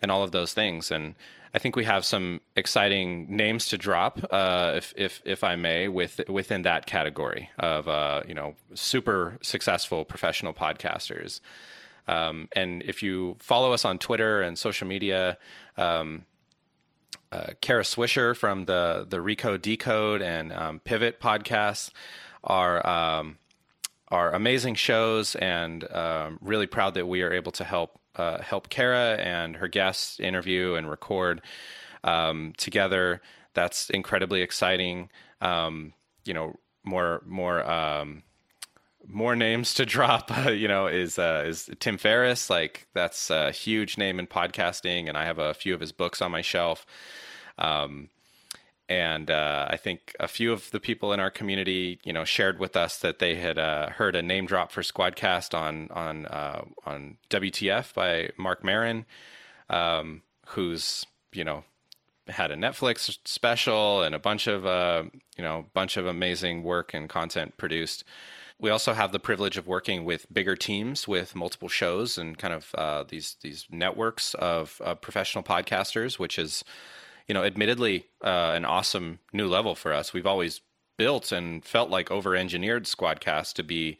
and 0.00 0.10
all 0.10 0.22
of 0.22 0.32
those 0.32 0.52
things 0.52 0.90
and 0.90 1.14
I 1.54 1.60
think 1.60 1.76
we 1.76 1.84
have 1.84 2.04
some 2.04 2.40
exciting 2.56 3.34
names 3.34 3.66
to 3.68 3.78
drop, 3.78 4.18
uh, 4.30 4.72
if, 4.74 4.92
if 4.96 5.22
if 5.24 5.44
I 5.44 5.54
may, 5.54 5.86
with 5.86 6.20
within 6.28 6.62
that 6.62 6.86
category 6.86 7.48
of 7.60 7.86
uh, 7.86 8.22
you 8.26 8.34
know 8.34 8.56
super 8.74 9.38
successful 9.40 10.04
professional 10.04 10.52
podcasters. 10.52 11.40
Um, 12.08 12.48
and 12.56 12.82
if 12.82 13.04
you 13.04 13.36
follow 13.38 13.72
us 13.72 13.84
on 13.84 13.98
Twitter 13.98 14.42
and 14.42 14.58
social 14.58 14.88
media, 14.88 15.38
um, 15.76 16.24
uh, 17.30 17.52
Kara 17.60 17.84
Swisher 17.84 18.36
from 18.36 18.64
the 18.64 19.06
the 19.08 19.18
Recode 19.18 19.62
Decode 19.62 20.22
and 20.22 20.52
um, 20.52 20.80
Pivot 20.80 21.20
podcasts 21.20 21.90
are 22.42 22.84
um, 22.84 23.38
are 24.08 24.32
amazing 24.32 24.74
shows, 24.74 25.36
and 25.36 25.88
um, 25.92 26.38
really 26.40 26.66
proud 26.66 26.94
that 26.94 27.06
we 27.06 27.22
are 27.22 27.32
able 27.32 27.52
to 27.52 27.64
help 27.64 28.00
uh, 28.16 28.40
help 28.42 28.68
Kara 28.68 29.16
and 29.16 29.56
her 29.56 29.68
guests 29.68 30.20
interview 30.20 30.74
and 30.74 30.88
record 30.88 31.42
um, 32.02 32.52
together. 32.56 33.20
That's 33.54 33.90
incredibly 33.90 34.42
exciting. 34.42 35.10
Um, 35.40 35.92
you 36.24 36.34
know, 36.34 36.54
more 36.84 37.22
more 37.26 37.68
um, 37.68 38.22
more 39.06 39.36
names 39.36 39.74
to 39.74 39.86
drop. 39.94 40.30
Uh, 40.36 40.50
you 40.50 40.68
know, 40.68 40.86
is 40.86 41.18
uh, 41.18 41.44
is 41.46 41.70
Tim 41.80 41.98
Ferriss. 41.98 42.50
Like 42.50 42.86
that's 42.94 43.30
a 43.30 43.50
huge 43.50 43.98
name 43.98 44.18
in 44.18 44.26
podcasting, 44.26 45.08
and 45.08 45.16
I 45.16 45.24
have 45.24 45.38
a 45.38 45.54
few 45.54 45.74
of 45.74 45.80
his 45.80 45.92
books 45.92 46.22
on 46.22 46.30
my 46.30 46.42
shelf. 46.42 46.86
Um, 47.58 48.10
and 48.88 49.30
uh, 49.30 49.66
I 49.70 49.76
think 49.76 50.14
a 50.20 50.28
few 50.28 50.52
of 50.52 50.70
the 50.70 50.80
people 50.80 51.12
in 51.12 51.20
our 51.20 51.30
community, 51.30 51.98
you 52.04 52.12
know, 52.12 52.24
shared 52.24 52.58
with 52.58 52.76
us 52.76 52.98
that 52.98 53.18
they 53.18 53.36
had 53.36 53.58
uh, 53.58 53.88
heard 53.90 54.14
a 54.14 54.22
name 54.22 54.46
drop 54.46 54.70
for 54.70 54.82
Squadcast 54.82 55.58
on 55.58 55.88
on 55.90 56.26
uh, 56.26 56.64
on 56.84 57.16
WTF 57.30 57.94
by 57.94 58.30
Marc 58.36 58.62
Maron, 58.62 59.06
um, 59.70 60.22
who's 60.48 61.06
you 61.32 61.44
know 61.44 61.64
had 62.28 62.50
a 62.50 62.56
Netflix 62.56 63.18
special 63.24 64.02
and 64.02 64.14
a 64.14 64.18
bunch 64.18 64.46
of 64.46 64.66
uh, 64.66 65.04
you 65.36 65.44
know 65.44 65.64
bunch 65.72 65.96
of 65.96 66.06
amazing 66.06 66.62
work 66.62 66.92
and 66.92 67.08
content 67.08 67.56
produced. 67.56 68.04
We 68.60 68.70
also 68.70 68.92
have 68.92 69.12
the 69.12 69.18
privilege 69.18 69.56
of 69.56 69.66
working 69.66 70.04
with 70.04 70.32
bigger 70.32 70.56
teams 70.56 71.08
with 71.08 71.34
multiple 71.34 71.68
shows 71.68 72.18
and 72.18 72.36
kind 72.38 72.52
of 72.52 72.74
uh, 72.76 73.04
these 73.08 73.36
these 73.40 73.66
networks 73.70 74.34
of 74.34 74.80
professional 75.00 75.42
podcasters, 75.42 76.18
which 76.18 76.38
is 76.38 76.64
you 77.28 77.34
know, 77.34 77.44
admittedly, 77.44 78.06
uh, 78.22 78.52
an 78.54 78.64
awesome 78.64 79.18
new 79.32 79.48
level 79.48 79.74
for 79.74 79.92
us. 79.92 80.12
We've 80.12 80.26
always 80.26 80.60
built 80.96 81.32
and 81.32 81.64
felt 81.64 81.90
like 81.90 82.10
over-engineered 82.10 82.84
Squadcast 82.84 83.54
to 83.54 83.62
be 83.62 83.98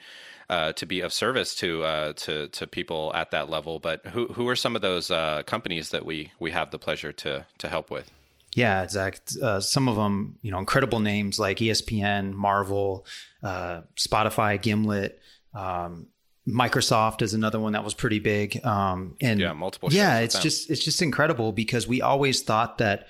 uh, 0.51 0.73
to 0.75 0.85
be 0.85 1.01
of 1.01 1.13
service 1.13 1.55
to 1.57 1.83
uh, 1.85 2.13
to 2.13 2.49
to 2.49 2.67
people 2.67 3.13
at 3.15 3.31
that 3.31 3.49
level. 3.49 3.79
But 3.79 4.07
who 4.07 4.27
who 4.29 4.49
are 4.49 4.57
some 4.57 4.77
of 4.77 4.83
those 4.83 5.11
uh, 5.11 5.43
companies 5.47 5.91
that 5.91 6.05
we 6.05 6.33
we 6.39 6.51
have 6.51 6.71
the 6.71 6.79
pleasure 6.79 7.13
to 7.13 7.47
to 7.59 7.69
help 7.69 7.91
with? 7.91 8.11
Yeah, 8.55 8.87
Zach. 8.87 9.21
Uh, 9.43 9.61
some 9.61 9.89
of 9.89 9.97
them, 9.97 10.39
you 10.43 10.53
know, 10.53 10.59
incredible 10.59 11.01
names 11.01 11.41
like 11.41 11.59
ESPN, 11.59 12.35
Marvel, 12.35 13.05
uh, 13.43 13.83
Spotify, 13.97 14.61
Gimlet. 14.61 15.21
Um, 15.55 16.09
Microsoft 16.47 17.23
is 17.23 17.35
another 17.35 17.59
one 17.59 17.73
that 17.73 17.85
was 17.85 17.95
pretty 17.95 18.19
big. 18.19 18.65
Um, 18.65 19.17
and 19.21 19.41
yeah, 19.41 19.53
multiple. 19.53 19.93
Yeah, 19.93 20.19
it's 20.21 20.39
just 20.39 20.71
it's 20.71 20.85
just 20.85 21.01
incredible 21.01 21.53
because 21.53 21.89
we 21.89 22.03
always 22.03 22.43
thought 22.43 22.79
that 22.79 23.07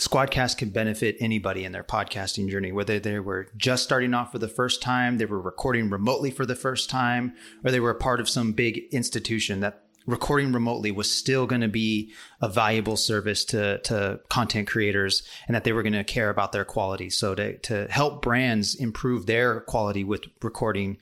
Squadcast 0.00 0.58
can 0.58 0.70
benefit 0.70 1.16
anybody 1.20 1.64
in 1.64 1.72
their 1.72 1.82
podcasting 1.82 2.50
journey, 2.50 2.70
whether 2.70 3.00
they 3.00 3.18
were 3.18 3.48
just 3.56 3.82
starting 3.82 4.12
off 4.12 4.30
for 4.30 4.38
the 4.38 4.48
first 4.48 4.82
time, 4.82 5.16
they 5.16 5.24
were 5.24 5.40
recording 5.40 5.88
remotely 5.88 6.30
for 6.30 6.44
the 6.44 6.54
first 6.54 6.90
time, 6.90 7.34
or 7.64 7.70
they 7.70 7.80
were 7.80 7.90
a 7.90 7.94
part 7.94 8.20
of 8.20 8.28
some 8.28 8.52
big 8.52 8.82
institution 8.92 9.60
that 9.60 9.84
recording 10.06 10.52
remotely 10.52 10.92
was 10.92 11.10
still 11.10 11.46
going 11.46 11.62
to 11.62 11.68
be 11.68 12.12
a 12.40 12.48
valuable 12.48 12.96
service 12.96 13.44
to, 13.46 13.78
to 13.78 14.20
content 14.28 14.68
creators 14.68 15.22
and 15.48 15.54
that 15.54 15.64
they 15.64 15.72
were 15.72 15.82
going 15.82 15.92
to 15.92 16.04
care 16.04 16.30
about 16.30 16.52
their 16.52 16.64
quality. 16.64 17.10
So 17.10 17.34
to, 17.34 17.58
to 17.58 17.86
help 17.90 18.22
brands 18.22 18.74
improve 18.74 19.26
their 19.26 19.60
quality 19.62 20.04
with 20.04 20.24
recording 20.42 20.98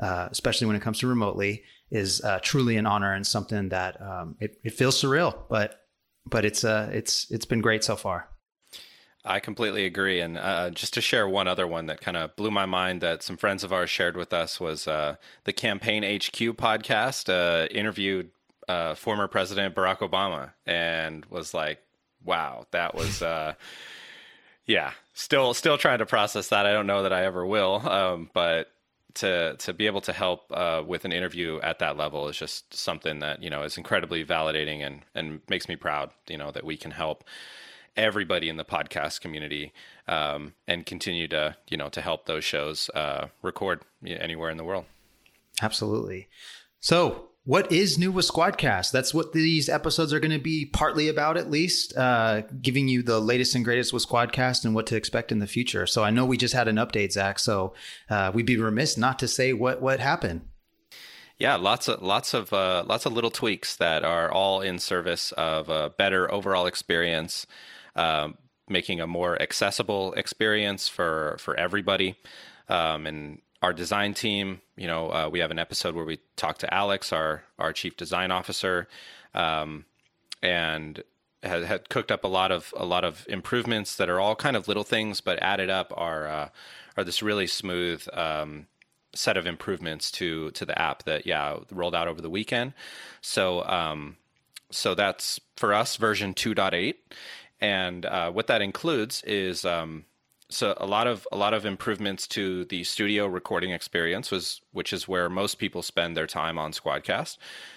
uh, 0.00 0.28
especially 0.30 0.66
when 0.66 0.76
it 0.76 0.82
comes 0.82 0.98
to 1.00 1.06
remotely, 1.06 1.64
is 1.90 2.20
uh, 2.22 2.38
truly 2.42 2.76
an 2.76 2.86
honor 2.86 3.12
and 3.12 3.26
something 3.26 3.70
that 3.70 4.00
um, 4.00 4.36
it, 4.40 4.58
it, 4.62 4.74
feels 4.74 5.00
surreal, 5.00 5.36
but 5.48 5.80
but 6.26 6.44
it's 6.44 6.64
uh, 6.64 6.90
it's 6.92 7.30
it's 7.30 7.46
been 7.46 7.60
great 7.60 7.82
so 7.82 7.96
far. 7.96 8.28
I 9.24 9.40
completely 9.40 9.84
agree, 9.84 10.20
and 10.20 10.38
uh, 10.38 10.70
just 10.70 10.94
to 10.94 11.00
share 11.00 11.28
one 11.28 11.48
other 11.48 11.66
one 11.66 11.86
that 11.86 12.00
kind 12.00 12.16
of 12.16 12.36
blew 12.36 12.50
my 12.50 12.66
mind 12.66 13.00
that 13.00 13.22
some 13.22 13.36
friends 13.36 13.64
of 13.64 13.72
ours 13.72 13.90
shared 13.90 14.16
with 14.16 14.32
us 14.32 14.60
was 14.60 14.86
uh, 14.86 15.16
the 15.44 15.52
Campaign 15.52 16.02
HQ 16.02 16.56
podcast 16.56 17.28
uh, 17.28 17.66
interviewed 17.68 18.30
former 18.96 19.26
President 19.26 19.74
Barack 19.74 19.98
Obama 19.98 20.52
and 20.66 21.24
was 21.26 21.54
like, 21.54 21.80
"Wow, 22.24 22.66
that 22.70 22.94
was." 22.94 23.22
yeah, 24.66 24.92
still 25.14 25.54
still 25.54 25.78
trying 25.78 25.98
to 25.98 26.06
process 26.06 26.48
that. 26.48 26.66
I 26.66 26.72
don't 26.72 26.86
know 26.86 27.02
that 27.02 27.12
I 27.12 27.24
ever 27.24 27.44
will, 27.44 27.76
um, 27.88 28.30
but 28.34 28.70
to 29.14 29.56
to 29.56 29.72
be 29.72 29.86
able 29.86 30.00
to 30.02 30.12
help 30.12 30.50
uh, 30.52 30.82
with 30.86 31.04
an 31.04 31.12
interview 31.12 31.60
at 31.62 31.78
that 31.78 31.96
level 31.96 32.28
is 32.28 32.36
just 32.36 32.72
something 32.74 33.20
that 33.20 33.42
you 33.42 33.50
know 33.50 33.62
is 33.62 33.76
incredibly 33.76 34.24
validating 34.24 34.86
and 34.86 35.02
and 35.14 35.40
makes 35.48 35.68
me 35.68 35.76
proud. 35.76 36.10
You 36.28 36.38
know 36.38 36.50
that 36.50 36.64
we 36.64 36.76
can 36.76 36.90
help 36.90 37.24
everybody 37.96 38.48
in 38.48 38.56
the 38.56 38.64
podcast 38.64 39.20
community 39.20 39.72
um, 40.06 40.54
and 40.66 40.86
continue 40.86 41.26
to 41.28 41.56
you 41.68 41.76
know 41.76 41.88
to 41.88 42.00
help 42.00 42.26
those 42.26 42.44
shows 42.44 42.90
uh, 42.94 43.28
record 43.42 43.82
anywhere 44.06 44.50
in 44.50 44.56
the 44.56 44.64
world. 44.64 44.84
Absolutely. 45.60 46.28
So 46.80 47.27
what 47.48 47.72
is 47.72 47.96
new 47.96 48.12
with 48.12 48.30
Squadcast? 48.30 48.90
That's 48.90 49.14
what 49.14 49.32
these 49.32 49.70
episodes 49.70 50.12
are 50.12 50.20
going 50.20 50.32
to 50.32 50.38
be 50.38 50.66
partly 50.66 51.08
about, 51.08 51.38
at 51.38 51.50
least, 51.50 51.96
uh, 51.96 52.42
giving 52.60 52.88
you 52.88 53.02
the 53.02 53.20
latest 53.20 53.54
and 53.54 53.64
greatest 53.64 53.90
with 53.90 54.06
Squadcast 54.06 54.66
and 54.66 54.74
what 54.74 54.84
to 54.88 54.96
expect 54.96 55.32
in 55.32 55.38
the 55.38 55.46
future. 55.46 55.86
So 55.86 56.04
I 56.04 56.10
know 56.10 56.26
we 56.26 56.36
just 56.36 56.52
had 56.52 56.68
an 56.68 56.76
update, 56.76 57.12
Zach. 57.12 57.38
So 57.38 57.72
uh, 58.10 58.32
we'd 58.34 58.44
be 58.44 58.58
remiss 58.58 58.98
not 58.98 59.18
to 59.20 59.28
say 59.28 59.54
what 59.54 59.80
what 59.80 59.98
happened. 59.98 60.42
Yeah, 61.38 61.56
lots 61.56 61.88
of 61.88 62.02
lots 62.02 62.34
of 62.34 62.52
uh, 62.52 62.84
lots 62.86 63.06
of 63.06 63.14
little 63.14 63.30
tweaks 63.30 63.76
that 63.76 64.04
are 64.04 64.30
all 64.30 64.60
in 64.60 64.78
service 64.78 65.32
of 65.32 65.70
a 65.70 65.88
better 65.88 66.30
overall 66.30 66.66
experience, 66.66 67.46
um, 67.96 68.36
making 68.68 69.00
a 69.00 69.06
more 69.06 69.40
accessible 69.40 70.12
experience 70.18 70.86
for 70.86 71.38
for 71.40 71.58
everybody. 71.58 72.16
Um, 72.68 73.06
and 73.06 73.40
our 73.62 73.72
design 73.72 74.14
team, 74.14 74.60
you 74.76 74.86
know, 74.86 75.10
uh, 75.10 75.28
we 75.30 75.40
have 75.40 75.50
an 75.50 75.58
episode 75.58 75.94
where 75.94 76.04
we 76.04 76.20
talk 76.36 76.58
to 76.58 76.72
Alex, 76.72 77.12
our 77.12 77.42
our 77.58 77.72
chief 77.72 77.96
design 77.96 78.30
officer, 78.30 78.88
um, 79.34 79.84
and 80.42 81.02
had, 81.42 81.64
had, 81.64 81.88
cooked 81.88 82.12
up 82.12 82.24
a 82.24 82.28
lot 82.28 82.52
of 82.52 82.72
a 82.76 82.84
lot 82.84 83.04
of 83.04 83.26
improvements 83.28 83.96
that 83.96 84.08
are 84.08 84.20
all 84.20 84.36
kind 84.36 84.56
of 84.56 84.68
little 84.68 84.84
things, 84.84 85.20
but 85.20 85.38
added 85.42 85.70
up 85.70 85.92
are 85.96 86.28
uh, 86.28 86.48
are 86.96 87.04
this 87.04 87.22
really 87.22 87.46
smooth 87.46 88.06
um, 88.12 88.66
set 89.12 89.36
of 89.36 89.46
improvements 89.46 90.10
to 90.12 90.50
to 90.52 90.64
the 90.64 90.80
app 90.80 91.02
that 91.04 91.26
yeah 91.26 91.56
rolled 91.72 91.94
out 91.94 92.08
over 92.08 92.20
the 92.20 92.30
weekend. 92.30 92.74
So 93.20 93.64
um, 93.64 94.16
so 94.70 94.94
that's 94.94 95.40
for 95.56 95.74
us 95.74 95.96
version 95.96 96.34
2.8, 96.34 96.94
and 97.60 98.06
uh, 98.06 98.30
what 98.30 98.46
that 98.46 98.62
includes 98.62 99.22
is 99.22 99.64
um, 99.64 100.04
so 100.50 100.74
a 100.78 100.86
lot 100.86 101.06
of 101.06 101.26
a 101.30 101.36
lot 101.36 101.52
of 101.52 101.66
improvements 101.66 102.26
to 102.28 102.64
the 102.66 102.82
studio 102.84 103.26
recording 103.26 103.70
experience 103.70 104.30
was 104.30 104.60
which 104.72 104.92
is 104.92 105.06
where 105.06 105.28
most 105.28 105.56
people 105.56 105.82
spend 105.82 106.16
their 106.16 106.26
time 106.26 106.58
on 106.58 106.72
Squadcast. 106.72 107.36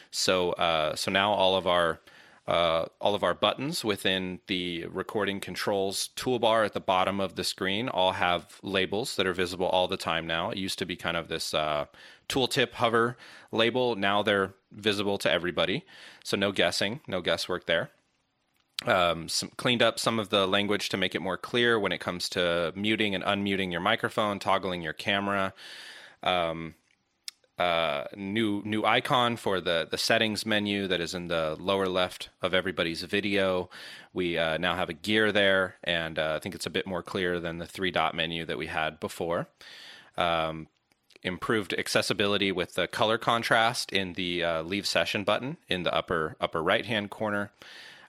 So 0.10 0.52
uh, 0.54 0.96
so 0.96 1.12
now 1.12 1.32
all 1.34 1.56
of 1.56 1.68
our 1.68 2.00
uh, 2.48 2.86
all 3.00 3.14
of 3.14 3.24
our 3.24 3.34
buttons 3.34 3.84
within 3.84 4.40
the 4.48 4.86
recording 4.86 5.40
controls 5.40 6.10
toolbar 6.16 6.66
at 6.66 6.74
the 6.74 6.80
bottom 6.80 7.20
of 7.20 7.36
the 7.36 7.44
screen 7.44 7.88
all 7.88 8.14
have 8.14 8.60
labels 8.64 9.16
that 9.16 9.28
are 9.28 9.34
visible 9.34 9.68
all 9.68 9.88
the 9.88 9.98
time 9.98 10.26
now. 10.26 10.50
It 10.50 10.58
used 10.58 10.80
to 10.80 10.86
be 10.86 10.96
kind 10.96 11.18
of 11.18 11.28
this 11.28 11.54
uh, 11.54 11.86
tooltip 12.30 12.74
hover 12.74 13.18
label. 13.52 13.96
Now 13.96 14.24
they're 14.24 14.54
visible 14.72 15.18
to 15.20 15.32
everybody. 15.32 15.86
So 16.24 16.38
no 16.38 16.52
guessing, 16.52 17.02
no 17.08 17.22
guesswork 17.22 17.66
there 17.66 17.92
um, 18.86 19.28
some, 19.30 19.50
cleaned 19.58 19.82
up 19.82 20.00
some 20.00 20.20
of 20.20 20.30
the 20.30 20.48
language 20.48 20.90
to 20.90 20.98
make 20.98 21.16
it 21.16 21.22
more 21.22 21.38
clear 21.38 21.80
when 21.80 21.92
it 21.92 22.00
comes 22.00 22.30
to 22.30 22.74
muting 22.76 23.14
and 23.16 23.24
unmuting 23.24 23.72
your 23.72 23.82
microphone, 23.82 24.40
toggling 24.40 24.82
your 24.82 24.94
camera. 24.94 25.54
Um, 26.24 26.76
uh, 27.60 28.06
new 28.16 28.64
new 28.66 28.84
icon 28.84 29.38
for 29.38 29.62
the 29.62 29.88
the 29.90 29.98
settings 29.98 30.48
menu 30.48 30.88
that 30.88 31.00
is 31.00 31.14
in 31.14 31.28
the 31.28 31.56
lower 31.60 31.88
left 31.88 32.30
of 32.42 32.56
everybody's 32.56 33.04
video. 33.04 33.70
We 34.14 34.38
uh, 34.38 34.58
now 34.58 34.76
have 34.76 34.90
a 34.90 34.94
gear 34.94 35.32
there, 35.32 35.76
and 35.84 36.18
uh, 36.18 36.34
I 36.36 36.40
think 36.40 36.56
it's 36.56 36.66
a 36.66 36.72
bit 36.72 36.88
more 36.88 37.04
clear 37.04 37.40
than 37.40 37.60
the 37.60 37.68
three 37.68 37.92
dot 37.92 38.16
menu 38.16 38.46
that 38.46 38.58
we 38.58 38.66
had 38.66 39.00
before. 39.00 39.48
Um, 40.18 40.70
improved 41.22 41.76
accessibility 41.78 42.52
with 42.52 42.74
the 42.74 42.88
color 42.88 43.20
contrast 43.20 43.92
in 43.92 44.14
the 44.14 44.44
uh, 44.44 44.64
leave 44.64 44.88
session 44.88 45.24
button 45.24 45.58
in 45.68 45.84
the 45.84 45.94
upper 45.94 46.36
upper 46.42 46.64
right 46.64 46.88
hand 46.88 47.12
corner. 47.12 47.52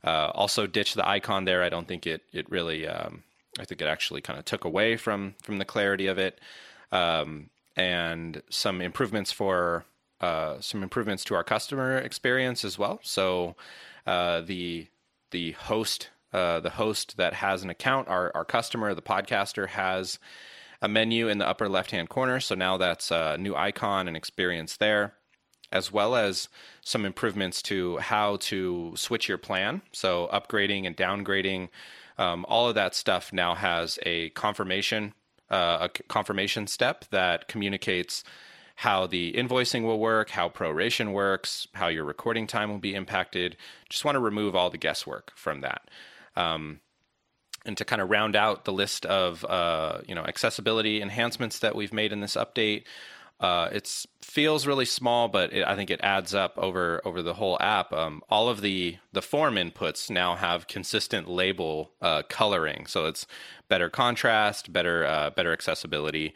Uh, 0.04 0.30
also 0.34 0.66
ditched 0.66 0.96
the 0.96 1.08
icon 1.08 1.44
there. 1.44 1.62
I 1.62 1.68
don't 1.68 1.86
think 1.86 2.06
it 2.06 2.22
it 2.32 2.50
really. 2.50 2.86
Um, 2.86 3.22
I 3.60 3.64
think 3.64 3.80
it 3.80 3.86
actually 3.86 4.20
kind 4.20 4.38
of 4.38 4.44
took 4.44 4.64
away 4.64 4.96
from 4.96 5.34
from 5.42 5.58
the 5.58 5.64
clarity 5.64 6.06
of 6.06 6.18
it, 6.18 6.40
um, 6.90 7.50
and 7.76 8.42
some 8.50 8.80
improvements 8.80 9.30
for 9.30 9.84
uh, 10.20 10.60
some 10.60 10.82
improvements 10.82 11.24
to 11.24 11.34
our 11.34 11.44
customer 11.44 11.98
experience 11.98 12.64
as 12.64 12.78
well. 12.78 12.98
So 13.02 13.56
uh, 14.06 14.40
the 14.40 14.88
the 15.30 15.52
host 15.52 16.10
uh, 16.32 16.60
the 16.60 16.70
host 16.70 17.16
that 17.16 17.34
has 17.34 17.62
an 17.62 17.70
account, 17.70 18.08
our 18.08 18.32
our 18.34 18.44
customer, 18.44 18.94
the 18.94 19.02
podcaster 19.02 19.68
has 19.68 20.18
a 20.80 20.88
menu 20.88 21.28
in 21.28 21.38
the 21.38 21.46
upper 21.46 21.68
left 21.68 21.92
hand 21.92 22.08
corner. 22.08 22.40
So 22.40 22.56
now 22.56 22.76
that's 22.76 23.12
a 23.12 23.36
new 23.38 23.54
icon 23.54 24.08
and 24.08 24.16
experience 24.16 24.76
there 24.78 25.14
as 25.72 25.90
well 25.90 26.14
as 26.14 26.48
some 26.82 27.04
improvements 27.04 27.62
to 27.62 27.98
how 27.98 28.36
to 28.36 28.92
switch 28.96 29.28
your 29.28 29.38
plan. 29.38 29.82
So, 29.92 30.28
upgrading 30.32 30.86
and 30.86 30.96
downgrading, 30.96 31.68
um, 32.18 32.44
all 32.48 32.68
of 32.68 32.74
that 32.74 32.94
stuff 32.94 33.32
now 33.32 33.54
has 33.54 33.98
a 34.04 34.30
confirmation, 34.30 35.14
uh, 35.50 35.78
a 35.82 35.88
confirmation 35.88 36.66
step 36.66 37.04
that 37.10 37.48
communicates 37.48 38.22
how 38.76 39.06
the 39.06 39.32
invoicing 39.32 39.84
will 39.84 39.98
work, 39.98 40.30
how 40.30 40.48
proration 40.48 41.12
works, 41.12 41.68
how 41.74 41.88
your 41.88 42.04
recording 42.04 42.46
time 42.46 42.70
will 42.70 42.78
be 42.78 42.94
impacted. 42.94 43.56
Just 43.88 44.04
want 44.04 44.16
to 44.16 44.20
remove 44.20 44.56
all 44.56 44.70
the 44.70 44.78
guesswork 44.78 45.32
from 45.34 45.60
that. 45.60 45.88
Um, 46.36 46.80
and 47.64 47.76
to 47.76 47.84
kind 47.84 48.02
of 48.02 48.10
round 48.10 48.34
out 48.34 48.64
the 48.64 48.72
list 48.72 49.06
of 49.06 49.44
uh, 49.44 50.00
you 50.06 50.14
know 50.14 50.24
accessibility 50.24 51.00
enhancements 51.00 51.60
that 51.60 51.76
we've 51.76 51.92
made 51.92 52.12
in 52.12 52.20
this 52.20 52.34
update, 52.34 52.84
uh, 53.42 53.68
it 53.72 54.06
feels 54.20 54.68
really 54.68 54.84
small, 54.84 55.26
but 55.26 55.52
it, 55.52 55.66
I 55.66 55.74
think 55.74 55.90
it 55.90 56.00
adds 56.02 56.32
up 56.32 56.56
over 56.56 57.02
over 57.04 57.22
the 57.22 57.34
whole 57.34 57.58
app. 57.60 57.92
Um, 57.92 58.22
all 58.30 58.48
of 58.48 58.60
the 58.60 58.98
the 59.12 59.20
form 59.20 59.56
inputs 59.56 60.08
now 60.08 60.36
have 60.36 60.68
consistent 60.68 61.28
label 61.28 61.90
uh, 62.00 62.22
coloring, 62.28 62.86
so 62.86 63.06
it's 63.06 63.26
better 63.68 63.90
contrast, 63.90 64.72
better 64.72 65.04
uh, 65.04 65.30
better 65.30 65.52
accessibility, 65.52 66.34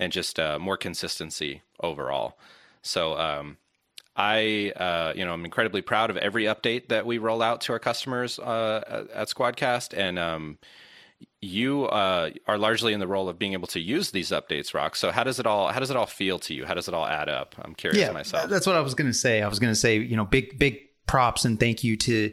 and 0.00 0.12
just 0.12 0.40
uh, 0.40 0.58
more 0.58 0.76
consistency 0.76 1.62
overall. 1.80 2.36
So 2.82 3.16
um, 3.16 3.58
I, 4.16 4.72
uh, 4.74 5.12
you 5.14 5.24
know, 5.24 5.32
I'm 5.32 5.44
incredibly 5.44 5.80
proud 5.80 6.10
of 6.10 6.16
every 6.16 6.44
update 6.44 6.88
that 6.88 7.06
we 7.06 7.18
roll 7.18 7.40
out 7.40 7.60
to 7.62 7.72
our 7.72 7.78
customers 7.78 8.40
uh, 8.40 9.06
at 9.14 9.28
Squadcast, 9.28 9.96
and 9.96 10.18
um, 10.18 10.58
you 11.40 11.84
uh, 11.86 12.30
are 12.46 12.58
largely 12.58 12.92
in 12.92 13.00
the 13.00 13.06
role 13.06 13.28
of 13.28 13.38
being 13.38 13.52
able 13.52 13.68
to 13.68 13.80
use 13.80 14.10
these 14.10 14.30
updates, 14.30 14.74
Rock. 14.74 14.96
So 14.96 15.10
how 15.10 15.24
does 15.24 15.38
it 15.38 15.46
all 15.46 15.68
how 15.68 15.80
does 15.80 15.90
it 15.90 15.96
all 15.96 16.06
feel 16.06 16.38
to 16.40 16.54
you? 16.54 16.64
How 16.64 16.74
does 16.74 16.88
it 16.88 16.94
all 16.94 17.06
add 17.06 17.28
up? 17.28 17.54
I'm 17.60 17.74
curious 17.74 18.00
yeah, 18.00 18.12
myself. 18.12 18.48
That's 18.50 18.66
what 18.66 18.76
I 18.76 18.80
was 18.80 18.94
going 18.94 19.10
to 19.10 19.16
say. 19.16 19.42
I 19.42 19.48
was 19.48 19.58
going 19.58 19.72
to 19.72 19.78
say, 19.78 19.98
you 19.98 20.16
know, 20.16 20.24
big 20.24 20.58
big 20.58 20.80
props 21.06 21.44
and 21.44 21.58
thank 21.58 21.84
you 21.84 21.96
to 21.96 22.32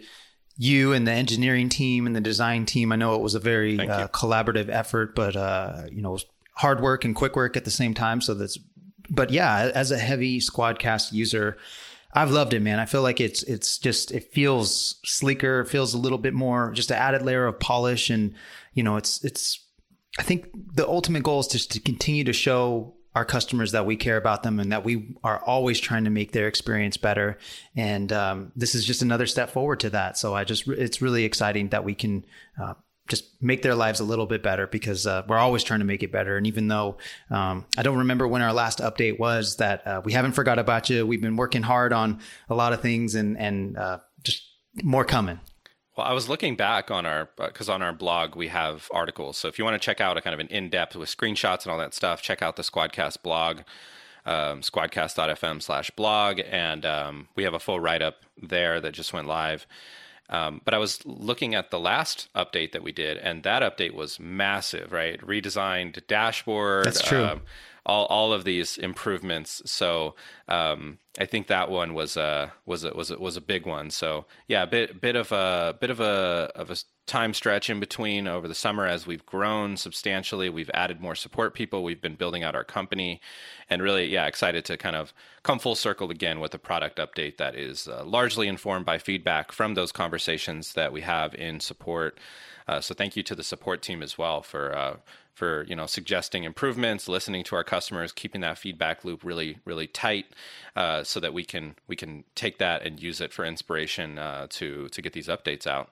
you 0.57 0.93
and 0.93 1.07
the 1.07 1.11
engineering 1.11 1.69
team 1.69 2.07
and 2.07 2.15
the 2.15 2.21
design 2.21 2.65
team. 2.65 2.91
I 2.91 2.95
know 2.95 3.15
it 3.15 3.21
was 3.21 3.35
a 3.35 3.39
very 3.39 3.79
uh, 3.79 4.07
collaborative 4.07 4.69
effort, 4.69 5.15
but 5.15 5.35
uh, 5.35 5.83
you 5.91 6.01
know, 6.01 6.17
hard 6.53 6.81
work 6.81 7.05
and 7.05 7.15
quick 7.15 7.35
work 7.35 7.57
at 7.57 7.65
the 7.65 7.71
same 7.71 7.93
time. 7.93 8.21
So 8.21 8.33
that's 8.33 8.57
but 9.09 9.29
yeah, 9.29 9.71
as 9.73 9.91
a 9.91 9.97
heavy 9.97 10.39
Squadcast 10.39 11.13
user, 11.13 11.57
I've 12.13 12.31
loved 12.31 12.53
it, 12.53 12.61
man. 12.61 12.79
I 12.79 12.85
feel 12.85 13.01
like 13.01 13.19
it's 13.19 13.43
it's 13.43 13.77
just 13.77 14.11
it 14.11 14.31
feels 14.31 14.95
sleeker, 15.03 15.59
it 15.61 15.67
feels 15.67 15.93
a 15.93 15.97
little 15.97 16.17
bit 16.17 16.33
more 16.33 16.71
just 16.71 16.91
an 16.91 16.97
added 16.97 17.21
layer 17.21 17.45
of 17.45 17.59
polish, 17.59 18.09
and 18.09 18.33
you 18.75 18.83
know, 18.83 18.97
it's 18.97 19.23
it's. 19.23 19.59
I 20.17 20.23
think 20.23 20.47
the 20.73 20.87
ultimate 20.87 21.23
goal 21.23 21.41
is 21.41 21.47
just 21.47 21.71
to 21.71 21.79
continue 21.81 22.23
to 22.23 22.31
show 22.31 22.95
our 23.15 23.25
customers 23.25 23.71
that 23.71 23.85
we 23.85 23.95
care 23.95 24.17
about 24.17 24.43
them 24.43 24.59
and 24.59 24.71
that 24.71 24.83
we 24.83 25.15
are 25.23 25.39
always 25.43 25.79
trying 25.79 26.03
to 26.03 26.09
make 26.09 26.33
their 26.33 26.47
experience 26.47 26.97
better. 26.97 27.37
And 27.75 28.11
um, 28.13 28.51
this 28.55 28.75
is 28.75 28.85
just 28.85 29.01
another 29.01 29.25
step 29.25 29.49
forward 29.49 29.79
to 29.81 29.89
that. 29.91 30.17
So 30.17 30.35
I 30.35 30.43
just 30.43 30.67
it's 30.67 31.01
really 31.01 31.23
exciting 31.23 31.69
that 31.69 31.83
we 31.83 31.95
can 31.95 32.25
uh, 32.61 32.73
just 33.07 33.41
make 33.41 33.61
their 33.61 33.75
lives 33.75 33.99
a 33.99 34.03
little 34.03 34.25
bit 34.25 34.43
better 34.43 34.67
because 34.67 35.07
uh, 35.07 35.23
we're 35.27 35.37
always 35.37 35.63
trying 35.63 35.79
to 35.79 35.85
make 35.85 36.03
it 36.03 36.11
better. 36.11 36.37
And 36.37 36.45
even 36.47 36.67
though 36.67 36.97
um, 37.29 37.65
I 37.77 37.83
don't 37.83 37.99
remember 37.99 38.27
when 38.27 38.41
our 38.41 38.53
last 38.53 38.79
update 38.79 39.19
was, 39.19 39.57
that 39.57 39.87
uh, 39.87 40.01
we 40.03 40.11
haven't 40.11 40.33
forgot 40.33 40.59
about 40.59 40.89
you. 40.89 41.05
We've 41.07 41.21
been 41.21 41.37
working 41.37 41.63
hard 41.63 41.93
on 41.93 42.19
a 42.49 42.55
lot 42.55 42.73
of 42.73 42.81
things, 42.81 43.15
and 43.15 43.37
and 43.37 43.77
uh, 43.77 43.99
just 44.23 44.43
more 44.83 45.05
coming. 45.05 45.39
Well, 45.95 46.05
I 46.05 46.13
was 46.13 46.27
looking 46.27 46.55
back 46.55 46.91
on 46.91 47.05
our 47.05 47.29
because 47.37 47.69
uh, 47.69 47.73
on 47.73 47.81
our 47.81 47.93
blog 47.93 48.35
we 48.35 48.49
have 48.49 48.89
articles. 48.91 49.37
So 49.37 49.47
if 49.47 49.57
you 49.57 49.65
want 49.65 49.79
to 49.81 49.85
check 49.85 50.01
out 50.01 50.17
a 50.17 50.21
kind 50.21 50.33
of 50.33 50.39
an 50.39 50.47
in 50.47 50.69
depth 50.69 50.95
with 50.95 51.15
screenshots 51.15 51.63
and 51.63 51.71
all 51.71 51.77
that 51.77 51.93
stuff, 51.93 52.21
check 52.21 52.41
out 52.41 52.55
the 52.55 52.63
Squadcast 52.63 53.21
blog. 53.21 53.61
Um, 54.27 54.61
squadcast.fm 54.61 55.61
slash 55.61 55.91
blog 55.91 56.41
and 56.49 56.83
um, 56.83 57.27
we 57.35 57.43
have 57.43 57.53
a 57.53 57.59
full 57.59 57.79
write-up 57.79 58.23
there 58.41 58.81
that 58.81 58.91
just 58.93 59.13
went 59.13 59.27
live 59.27 59.67
um, 60.29 60.61
but 60.65 60.73
I 60.73 60.77
was 60.77 61.05
looking 61.05 61.53
at 61.53 61.69
the 61.69 61.79
last 61.79 62.29
update 62.35 62.71
that 62.71 62.81
we 62.81 62.91
did, 62.91 63.17
and 63.17 63.43
that 63.43 63.61
update 63.61 63.93
was 63.93 64.19
massive, 64.19 64.91
right? 64.91 65.19
Redesigned 65.21 66.05
dashboard. 66.07 66.85
That's 66.85 67.01
true. 67.01 67.25
Um, 67.25 67.41
all, 67.85 68.05
all 68.05 68.33
of 68.33 68.43
these 68.43 68.77
improvements. 68.77 69.61
So 69.65 70.15
um, 70.47 70.97
I 71.19 71.25
think 71.25 71.47
that 71.47 71.69
one 71.69 71.93
was 71.93 72.17
a 72.17 72.53
was 72.65 72.83
a, 72.83 72.93
was 72.93 73.11
a, 73.11 73.17
was 73.17 73.37
a 73.37 73.41
big 73.41 73.65
one. 73.65 73.89
So 73.89 74.25
yeah, 74.47 74.63
a 74.63 74.67
bit 74.67 75.01
bit 75.01 75.15
of 75.15 75.31
a 75.31 75.75
bit 75.79 75.89
of 75.89 75.99
a 75.99 76.51
of 76.55 76.71
a 76.71 76.75
time 77.07 77.33
stretch 77.33 77.69
in 77.69 77.79
between 77.79 78.27
over 78.27 78.47
the 78.47 78.55
summer 78.55 78.87
as 78.87 79.05
we've 79.05 79.25
grown 79.25 79.77
substantially. 79.77 80.49
We've 80.49 80.71
added 80.73 80.99
more 80.99 81.15
support 81.15 81.53
people. 81.53 81.83
We've 81.83 82.01
been 82.01 82.15
building 82.15 82.43
out 82.43 82.55
our 82.55 82.63
company, 82.63 83.21
and 83.69 83.81
really, 83.81 84.07
yeah, 84.07 84.25
excited 84.25 84.65
to 84.65 84.77
kind 84.77 84.95
of 84.95 85.13
come 85.43 85.59
full 85.59 85.75
circle 85.75 86.09
again 86.09 86.39
with 86.39 86.53
a 86.53 86.59
product 86.59 86.97
update 86.97 87.37
that 87.37 87.55
is 87.55 87.87
uh, 87.87 88.03
largely 88.03 88.47
informed 88.47 88.85
by 88.85 88.97
feedback 88.97 89.51
from 89.51 89.75
those 89.75 89.91
conversations 89.91 90.73
that 90.73 90.91
we 90.91 91.01
have 91.01 91.35
in 91.35 91.59
support. 91.59 92.19
Uh, 92.67 92.81
so 92.81 92.95
thank 92.95 93.15
you 93.15 93.21
to 93.21 93.35
the 93.35 93.43
support 93.43 93.83
team 93.83 94.01
as 94.01 94.17
well 94.17 94.41
for 94.41 94.75
uh, 94.75 94.95
for 95.35 95.63
you 95.65 95.75
know 95.75 95.85
suggesting 95.85 96.43
improvements, 96.43 97.07
listening 97.07 97.43
to 97.43 97.55
our 97.55 97.63
customers, 97.63 98.11
keeping 98.11 98.41
that 98.41 98.57
feedback 98.57 99.05
loop 99.05 99.23
really 99.23 99.59
really 99.65 99.85
tight, 99.85 100.25
uh, 100.75 101.03
so 101.03 101.19
that 101.19 101.33
we 101.33 101.43
can 101.43 101.75
we 101.87 101.95
can 101.95 102.23
take 102.33 102.57
that 102.57 102.81
and 102.83 102.99
use 102.99 103.21
it 103.21 103.31
for 103.31 103.45
inspiration 103.45 104.17
uh, 104.17 104.47
to 104.49 104.89
to 104.89 105.01
get 105.01 105.13
these 105.13 105.27
updates 105.27 105.67
out. 105.67 105.91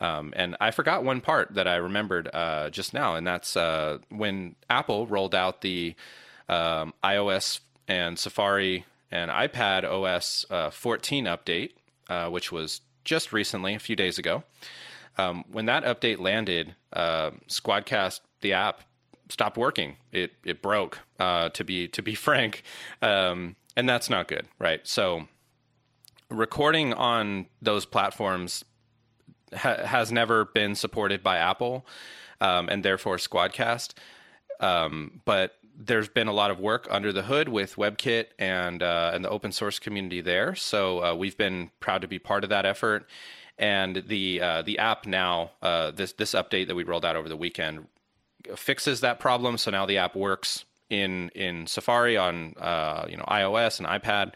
Um, 0.00 0.32
and 0.36 0.56
I 0.60 0.70
forgot 0.70 1.02
one 1.02 1.20
part 1.20 1.54
that 1.54 1.66
I 1.66 1.76
remembered 1.76 2.28
uh, 2.32 2.70
just 2.70 2.92
now, 2.92 3.16
and 3.16 3.26
that's 3.26 3.56
uh, 3.56 3.98
when 4.10 4.56
Apple 4.68 5.06
rolled 5.06 5.34
out 5.34 5.62
the 5.62 5.94
um, 6.48 6.94
iOS 7.02 7.60
and 7.88 8.18
Safari 8.18 8.84
and 9.10 9.30
iPad 9.30 9.84
OS 9.84 10.44
uh, 10.50 10.70
14 10.70 11.24
update, 11.24 11.70
uh, 12.08 12.28
which 12.28 12.52
was 12.52 12.80
just 13.04 13.32
recently, 13.32 13.74
a 13.74 13.78
few 13.78 13.96
days 13.96 14.18
ago. 14.18 14.44
Um, 15.16 15.44
when 15.50 15.66
that 15.66 15.84
update 15.84 16.20
landed, 16.20 16.76
uh, 16.92 17.32
Squadcast, 17.48 18.20
the 18.40 18.52
app, 18.52 18.82
stopped 19.28 19.56
working. 19.56 19.96
It 20.12 20.32
it 20.44 20.62
broke. 20.62 21.00
Uh, 21.18 21.48
to 21.50 21.64
be 21.64 21.88
to 21.88 22.02
be 22.02 22.14
frank, 22.26 22.62
um, 23.02 23.56
and 23.76 23.88
that's 23.88 24.10
not 24.10 24.28
good, 24.28 24.46
right? 24.58 24.86
So 24.86 25.28
recording 26.30 26.92
on 26.92 27.46
those 27.62 27.86
platforms 27.86 28.64
ha- 29.54 29.84
has 29.84 30.12
never 30.12 30.44
been 30.44 30.74
supported 30.74 31.22
by 31.22 31.38
Apple, 31.38 31.86
um, 32.40 32.68
and 32.68 32.84
therefore 32.84 33.16
Squadcast. 33.16 33.94
Um, 34.60 35.20
but 35.24 35.54
there's 35.78 36.08
been 36.08 36.26
a 36.26 36.32
lot 36.32 36.50
of 36.50 36.58
work 36.58 36.88
under 36.90 37.12
the 37.12 37.22
hood 37.22 37.48
with 37.48 37.76
WebKit 37.76 38.26
and 38.38 38.82
uh, 38.82 39.12
and 39.14 39.24
the 39.24 39.30
open 39.30 39.52
source 39.52 39.78
community 39.78 40.20
there. 40.20 40.54
So 40.54 41.04
uh, 41.04 41.14
we've 41.14 41.36
been 41.36 41.70
proud 41.80 42.02
to 42.02 42.08
be 42.08 42.18
part 42.18 42.44
of 42.44 42.50
that 42.50 42.66
effort. 42.66 43.08
And 43.58 44.04
the 44.06 44.40
uh, 44.40 44.62
the 44.62 44.78
app 44.78 45.06
now 45.06 45.52
uh, 45.62 45.92
this 45.92 46.12
this 46.12 46.32
update 46.32 46.66
that 46.68 46.74
we 46.74 46.84
rolled 46.84 47.04
out 47.04 47.16
over 47.16 47.28
the 47.28 47.36
weekend 47.36 47.86
fixes 48.56 49.00
that 49.00 49.18
problem. 49.18 49.58
So 49.58 49.70
now 49.70 49.86
the 49.86 49.98
app 49.98 50.14
works 50.16 50.64
in 50.90 51.30
in 51.34 51.66
Safari 51.66 52.16
on 52.16 52.54
uh, 52.58 53.06
you 53.08 53.16
know 53.16 53.24
iOS 53.28 53.78
and 53.78 53.88
iPad. 53.88 54.34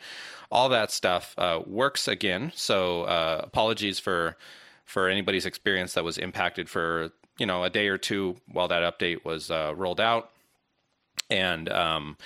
All 0.50 0.68
that 0.68 0.90
stuff 0.90 1.34
uh, 1.38 1.60
works 1.66 2.06
again. 2.08 2.52
So 2.54 3.04
apologies 3.04 3.98
for 3.98 4.36
for 4.84 5.08
anybody's 5.08 5.46
experience 5.46 5.94
that 5.94 6.04
was 6.04 6.18
impacted 6.18 6.68
for 6.68 7.10
you 7.38 7.46
know 7.46 7.64
a 7.64 7.70
day 7.70 7.88
or 7.88 7.98
two 7.98 8.36
while 8.46 8.68
that 8.68 8.82
update 8.82 9.24
was 9.24 9.50
uh, 9.50 9.72
rolled 9.76 10.00
out, 10.00 10.30
and 11.30 11.68
um, 11.70 12.16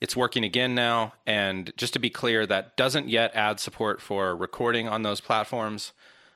it's 0.00 0.16
working 0.16 0.44
again 0.44 0.74
now. 0.74 1.14
And 1.26 1.72
just 1.76 1.92
to 1.94 1.98
be 1.98 2.10
clear, 2.10 2.46
that 2.46 2.76
doesn't 2.76 3.08
yet 3.08 3.30
add 3.34 3.60
support 3.60 4.00
for 4.00 4.34
recording 4.36 4.88
on 4.88 5.02
those 5.02 5.20
platforms, 5.20 5.92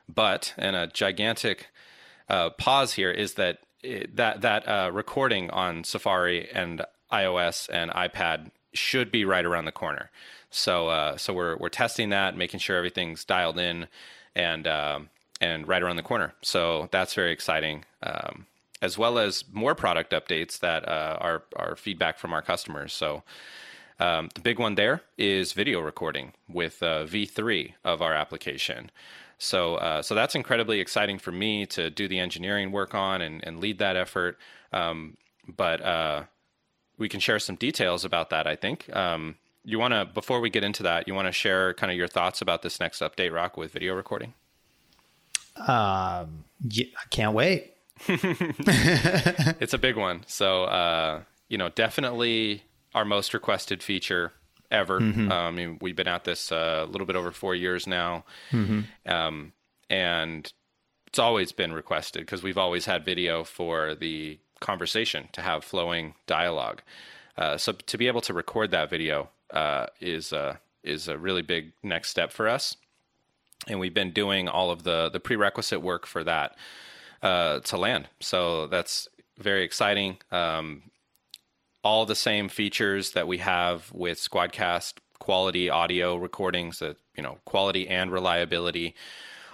but 0.08 0.54
and 0.56 0.76
a 0.76 0.86
gigantic 0.86 1.68
uh, 2.28 2.50
pause 2.50 2.94
here 2.94 3.10
is 3.10 3.34
that 3.34 3.58
that 3.82 4.40
that 4.40 4.68
uh, 4.68 4.90
recording 4.92 5.50
on 5.50 5.84
Safari 5.84 6.48
and 6.50 6.82
iOS 7.12 7.68
and 7.72 7.90
iPad 7.90 8.50
should 8.72 9.10
be 9.10 9.24
right 9.24 9.44
around 9.44 9.64
the 9.64 9.72
corner. 9.72 10.10
So 10.50 10.88
uh, 10.88 11.16
so 11.16 11.32
we're 11.32 11.56
we're 11.56 11.68
testing 11.68 12.10
that, 12.10 12.36
making 12.36 12.60
sure 12.60 12.76
everything's 12.76 13.24
dialed 13.24 13.58
in, 13.58 13.86
and 14.34 14.66
um, 14.66 15.10
and 15.40 15.66
right 15.66 15.82
around 15.82 15.96
the 15.96 16.02
corner. 16.02 16.34
So 16.42 16.88
that's 16.90 17.14
very 17.14 17.32
exciting, 17.32 17.84
um, 18.02 18.46
as 18.82 18.98
well 18.98 19.18
as 19.18 19.44
more 19.52 19.74
product 19.74 20.12
updates 20.12 20.58
that 20.60 20.86
uh, 20.88 21.18
are 21.20 21.42
are 21.56 21.76
feedback 21.76 22.18
from 22.18 22.32
our 22.32 22.42
customers. 22.42 22.92
So. 22.92 23.22
Um, 24.02 24.30
the 24.34 24.40
big 24.40 24.58
one 24.58 24.76
there 24.76 25.02
is 25.18 25.52
video 25.52 25.78
recording 25.80 26.32
with 26.48 26.82
uh, 26.82 27.04
V3 27.04 27.74
of 27.84 28.00
our 28.00 28.14
application. 28.14 28.90
So, 29.42 29.76
uh, 29.76 30.03
so 30.03 30.14
that's 30.14 30.35
incredibly 30.35 30.81
exciting 30.81 31.18
for 31.18 31.33
me 31.33 31.64
to 31.66 31.88
do 31.88 32.07
the 32.07 32.18
engineering 32.18 32.72
work 32.72 32.94
on 32.94 33.22
and, 33.22 33.42
and 33.42 33.59
lead 33.59 33.79
that 33.79 33.96
effort. 33.96 34.37
Um, 34.70 35.16
but 35.48 35.81
uh, 35.81 36.24
we 36.98 37.09
can 37.09 37.20
share 37.20 37.38
some 37.38 37.57
details 37.57 38.05
about 38.05 38.29
that. 38.31 38.46
I 38.46 38.55
think 38.55 38.94
um, 38.94 39.37
you 39.64 39.79
want 39.79 39.94
to 39.94 40.05
before 40.05 40.40
we 40.40 40.50
get 40.50 40.62
into 40.62 40.83
that, 40.83 41.09
you 41.09 41.14
want 41.14 41.26
to 41.26 41.33
share 41.33 41.72
kind 41.72 41.90
of 41.90 41.96
your 41.96 42.07
thoughts 42.07 42.42
about 42.42 42.61
this 42.61 42.79
next 42.81 43.00
update, 43.00 43.33
Rock, 43.33 43.57
with 43.57 43.72
video 43.72 43.94
recording. 43.94 44.35
Um, 45.57 46.44
yeah, 46.68 46.87
I 46.98 47.09
can't 47.09 47.33
wait. 47.33 47.72
it's 48.09 49.72
a 49.72 49.79
big 49.79 49.96
one. 49.96 50.22
So, 50.26 50.64
uh, 50.64 51.22
you 51.48 51.57
know, 51.57 51.70
definitely 51.70 52.64
our 52.94 53.07
most 53.07 53.33
requested 53.33 53.83
feature 53.83 54.33
ever. 54.70 55.00
Mm-hmm. 55.00 55.30
Um, 55.30 55.33
I 55.33 55.50
mean, 55.50 55.78
we've 55.80 55.96
been 55.96 56.09
at 56.09 56.24
this 56.24 56.52
uh, 56.52 56.85
a 56.87 56.90
little 56.90 57.06
bit 57.06 57.16
over 57.16 57.33
four 57.33 57.54
years 57.54 57.87
now. 57.87 58.24
Mm-hmm. 58.52 59.11
Um, 59.11 59.52
and 59.88 60.52
it's 61.06 61.18
always 61.18 61.52
been 61.52 61.72
requested 61.72 62.22
because 62.22 62.42
we've 62.42 62.59
always 62.59 62.87
had 62.87 63.04
video 63.04 63.44
for 63.44 63.94
the 63.94 64.38
conversation 64.61 65.28
to 65.33 65.42
have 65.42 65.64
flowing 65.64 66.14
dialogue. 66.26 66.83
Uh, 67.37 67.56
so 67.56 67.72
to 67.72 67.98
be 67.98 68.06
able 68.06 68.20
to 68.20 68.35
record 68.35 68.70
that 68.70 68.90
video 68.90 69.30
uh, 69.52 69.87
is 70.00 70.33
uh, 70.33 70.56
is 70.85 71.09
a 71.09 71.18
really 71.18 71.42
big 71.42 71.72
next 71.83 72.11
step 72.11 72.30
for 72.33 72.48
us 72.48 72.76
and 73.68 73.80
we've 73.80 73.94
been 73.94 74.12
doing 74.12 74.48
all 74.48 74.70
of 74.70 74.83
the 74.83 75.11
the 75.11 75.20
prerequisite 75.20 75.83
work 75.83 76.06
for 76.06 76.24
that 76.24 76.56
uh, 77.22 77.61
to 77.61 77.76
land. 77.76 78.09
So 78.20 78.66
that's 78.66 79.09
very 79.38 79.64
exciting. 79.64 80.18
Um, 80.30 80.83
all 81.82 82.06
the 82.06 82.14
same 82.14 82.48
features 82.48 83.12
that 83.12 83.26
we 83.26 83.38
have 83.38 83.90
with 83.92 84.18
Squadcast 84.18 84.94
quality 85.18 85.70
audio 85.70 86.16
recordings, 86.16 86.78
that 86.80 86.96
you 87.16 87.22
know, 87.22 87.38
quality 87.44 87.88
and 87.88 88.10
reliability. 88.10 88.94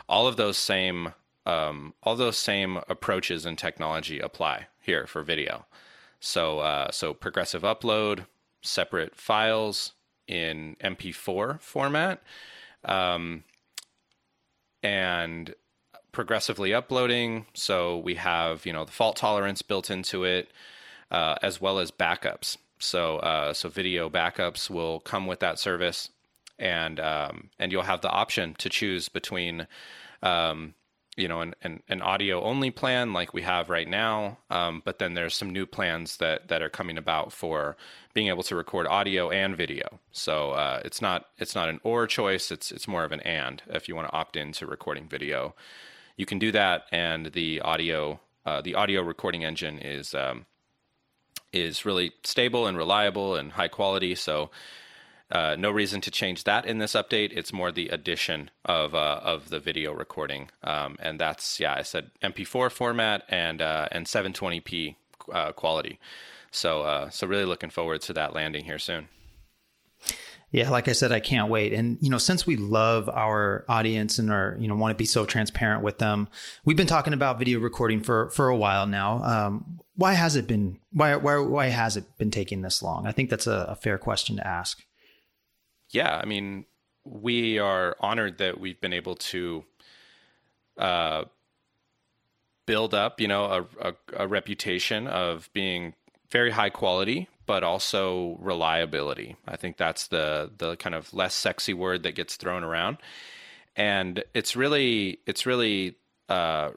All 0.08 0.26
of 0.26 0.36
those 0.36 0.56
same 0.56 1.12
um, 1.46 1.94
all 2.02 2.16
those 2.16 2.36
same 2.36 2.78
approaches 2.88 3.46
and 3.46 3.56
technology 3.56 4.18
apply 4.18 4.66
here 4.80 5.06
for 5.06 5.22
video. 5.22 5.66
So 6.20 6.60
uh, 6.60 6.90
so 6.90 7.14
progressive 7.14 7.62
upload, 7.62 8.26
separate 8.62 9.14
files 9.14 9.92
in 10.26 10.76
MP4 10.82 11.60
format, 11.60 12.22
um, 12.84 13.44
and 14.82 15.54
progressively 16.10 16.74
uploading. 16.74 17.46
So 17.54 17.98
we 17.98 18.14
have 18.14 18.66
you 18.66 18.72
know 18.72 18.84
the 18.84 18.92
fault 18.92 19.16
tolerance 19.16 19.62
built 19.62 19.90
into 19.90 20.24
it, 20.24 20.50
uh, 21.10 21.36
as 21.42 21.60
well 21.60 21.78
as 21.78 21.90
backups. 21.90 22.56
So 22.78 23.18
uh, 23.18 23.52
so 23.52 23.68
video 23.68 24.10
backups 24.10 24.68
will 24.70 25.00
come 25.00 25.26
with 25.26 25.40
that 25.40 25.58
service, 25.58 26.10
and 26.58 27.00
um, 27.00 27.50
and 27.58 27.72
you'll 27.72 27.82
have 27.82 28.02
the 28.02 28.10
option 28.10 28.54
to 28.58 28.68
choose 28.68 29.08
between. 29.08 29.66
Um, 30.22 30.74
you 31.16 31.28
know, 31.28 31.40
an, 31.40 31.54
an, 31.62 31.82
an, 31.88 32.02
audio 32.02 32.42
only 32.42 32.70
plan 32.70 33.14
like 33.14 33.32
we 33.32 33.40
have 33.40 33.70
right 33.70 33.88
now. 33.88 34.36
Um, 34.50 34.82
but 34.84 34.98
then 34.98 35.14
there's 35.14 35.34
some 35.34 35.48
new 35.48 35.64
plans 35.64 36.18
that, 36.18 36.48
that 36.48 36.60
are 36.60 36.68
coming 36.68 36.98
about 36.98 37.32
for 37.32 37.74
being 38.12 38.28
able 38.28 38.42
to 38.42 38.54
record 38.54 38.86
audio 38.86 39.30
and 39.30 39.56
video. 39.56 40.00
So 40.12 40.50
uh, 40.50 40.82
it's 40.84 41.00
not 41.00 41.26
it's 41.38 41.54
not 41.54 41.70
an 41.70 41.80
or 41.82 42.06
choice. 42.06 42.50
It's 42.50 42.70
it's 42.70 42.86
more 42.86 43.02
of 43.02 43.12
an 43.12 43.20
and. 43.20 43.62
If 43.66 43.88
you 43.88 43.96
want 43.96 44.08
to 44.08 44.14
opt 44.14 44.36
into 44.36 44.66
recording 44.66 45.08
video, 45.08 45.54
you 46.18 46.26
can 46.26 46.38
do 46.38 46.52
that. 46.52 46.84
And 46.92 47.26
the 47.32 47.60
audio 47.62 48.20
uh, 48.44 48.60
the 48.60 48.74
audio 48.74 49.00
recording 49.02 49.42
engine 49.42 49.78
is 49.78 50.14
um, 50.14 50.44
is 51.60 51.84
really 51.84 52.12
stable 52.24 52.66
and 52.66 52.76
reliable 52.76 53.36
and 53.36 53.52
high 53.52 53.68
quality. 53.68 54.14
So 54.14 54.50
uh, 55.30 55.56
no 55.58 55.70
reason 55.70 56.00
to 56.02 56.10
change 56.10 56.44
that 56.44 56.66
in 56.66 56.78
this 56.78 56.92
update. 56.92 57.32
It's 57.32 57.52
more 57.52 57.72
the 57.72 57.88
addition 57.88 58.50
of 58.64 58.94
uh, 58.94 59.20
of 59.22 59.48
the 59.48 59.58
video 59.58 59.92
recording, 59.92 60.50
um, 60.62 60.96
and 61.00 61.18
that's 61.18 61.58
yeah, 61.58 61.74
I 61.74 61.82
said 61.82 62.10
MP4 62.22 62.70
format 62.70 63.24
and 63.28 63.60
uh, 63.60 63.88
and 63.90 64.06
720p 64.06 64.94
uh, 65.32 65.52
quality. 65.52 65.98
So 66.52 66.82
uh, 66.82 67.10
so 67.10 67.26
really 67.26 67.44
looking 67.44 67.70
forward 67.70 68.02
to 68.02 68.12
that 68.12 68.34
landing 68.34 68.64
here 68.64 68.78
soon. 68.78 69.08
Yeah, 70.52 70.70
like 70.70 70.86
I 70.86 70.92
said, 70.92 71.10
I 71.10 71.18
can't 71.18 71.50
wait. 71.50 71.72
And 71.72 71.98
you 72.00 72.08
know, 72.08 72.18
since 72.18 72.46
we 72.46 72.54
love 72.54 73.08
our 73.08 73.64
audience 73.68 74.20
and 74.20 74.30
are 74.30 74.56
you 74.60 74.68
know 74.68 74.76
want 74.76 74.92
to 74.92 74.96
be 74.96 75.06
so 75.06 75.26
transparent 75.26 75.82
with 75.82 75.98
them, 75.98 76.28
we've 76.64 76.76
been 76.76 76.86
talking 76.86 77.12
about 77.12 77.40
video 77.40 77.58
recording 77.58 78.00
for 78.00 78.30
for 78.30 78.48
a 78.48 78.56
while 78.56 78.86
now. 78.86 79.22
Um, 79.24 79.80
why 79.96 80.12
has 80.14 80.36
it 80.36 80.46
been 80.46 80.78
why 80.92 81.16
why 81.16 81.38
why 81.38 81.66
has 81.68 81.96
it 81.96 82.18
been 82.18 82.30
taking 82.30 82.62
this 82.62 82.82
long? 82.82 83.06
I 83.06 83.12
think 83.12 83.30
that's 83.30 83.46
a, 83.46 83.66
a 83.70 83.76
fair 83.76 83.98
question 83.98 84.36
to 84.36 84.46
ask 84.46 84.84
yeah, 85.90 86.16
I 86.16 86.24
mean, 86.24 86.64
we 87.04 87.58
are 87.58 87.96
honored 88.00 88.38
that 88.38 88.58
we've 88.58 88.80
been 88.80 88.92
able 88.92 89.16
to 89.16 89.64
uh, 90.78 91.24
build 92.66 92.94
up, 92.94 93.20
you 93.20 93.28
know, 93.28 93.44
a, 93.44 93.88
a, 93.88 93.94
a, 94.24 94.28
reputation 94.28 95.06
of 95.06 95.48
being 95.52 95.94
very 96.30 96.50
high 96.50 96.70
quality, 96.70 97.28
but 97.46 97.62
also 97.62 98.36
reliability. 98.40 99.36
I 99.46 99.56
think 99.56 99.76
that's 99.76 100.08
the 100.08 100.50
the 100.58 100.76
kind 100.76 100.94
of 100.94 101.14
less 101.14 101.34
sexy 101.34 101.72
word 101.72 102.02
that 102.02 102.14
gets 102.14 102.36
thrown 102.36 102.64
around, 102.64 102.98
and 103.76 104.22
it's 104.34 104.56
really 104.56 105.20
it's 105.26 105.46
really 105.46 105.96
uh, 106.28 106.70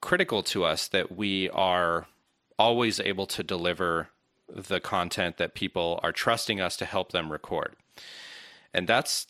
critical 0.00 0.42
to 0.44 0.64
us 0.64 0.88
that 0.88 1.14
we 1.14 1.50
are 1.50 2.06
always 2.58 3.00
able 3.00 3.26
to 3.26 3.42
deliver 3.42 4.08
the 4.48 4.80
content 4.80 5.36
that 5.38 5.54
people 5.54 5.98
are 6.02 6.12
trusting 6.12 6.60
us 6.60 6.76
to 6.76 6.84
help 6.84 7.12
them 7.12 7.32
record 7.32 7.74
and 8.76 8.86
that's 8.86 9.26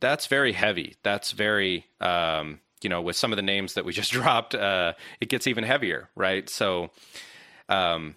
that's 0.00 0.26
very 0.26 0.52
heavy. 0.52 0.96
That's 1.02 1.32
very 1.32 1.86
um, 2.00 2.60
you 2.82 2.90
know 2.90 3.00
with 3.00 3.16
some 3.16 3.32
of 3.32 3.36
the 3.36 3.42
names 3.42 3.74
that 3.74 3.84
we 3.84 3.92
just 3.92 4.12
dropped, 4.18 4.54
uh, 4.54 4.92
it 5.20 5.28
gets 5.30 5.46
even 5.46 5.64
heavier, 5.64 6.10
right? 6.14 6.48
So. 6.50 6.90
Um, 7.70 8.16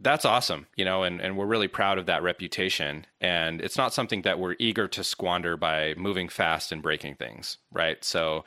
that's 0.00 0.24
awesome, 0.24 0.66
you 0.74 0.84
know, 0.84 1.04
and, 1.04 1.20
and 1.20 1.36
we're 1.36 1.46
really 1.46 1.68
proud 1.68 1.96
of 1.96 2.06
that 2.06 2.24
reputation. 2.24 3.06
And 3.20 3.60
it's 3.60 3.76
not 3.76 3.94
something 3.94 4.22
that 4.22 4.36
we're 4.40 4.56
eager 4.58 4.88
to 4.88 5.04
squander 5.04 5.56
by 5.56 5.94
moving 5.96 6.28
fast 6.28 6.72
and 6.72 6.82
breaking 6.82 7.16
things, 7.16 7.58
right? 7.70 8.02
So 8.02 8.44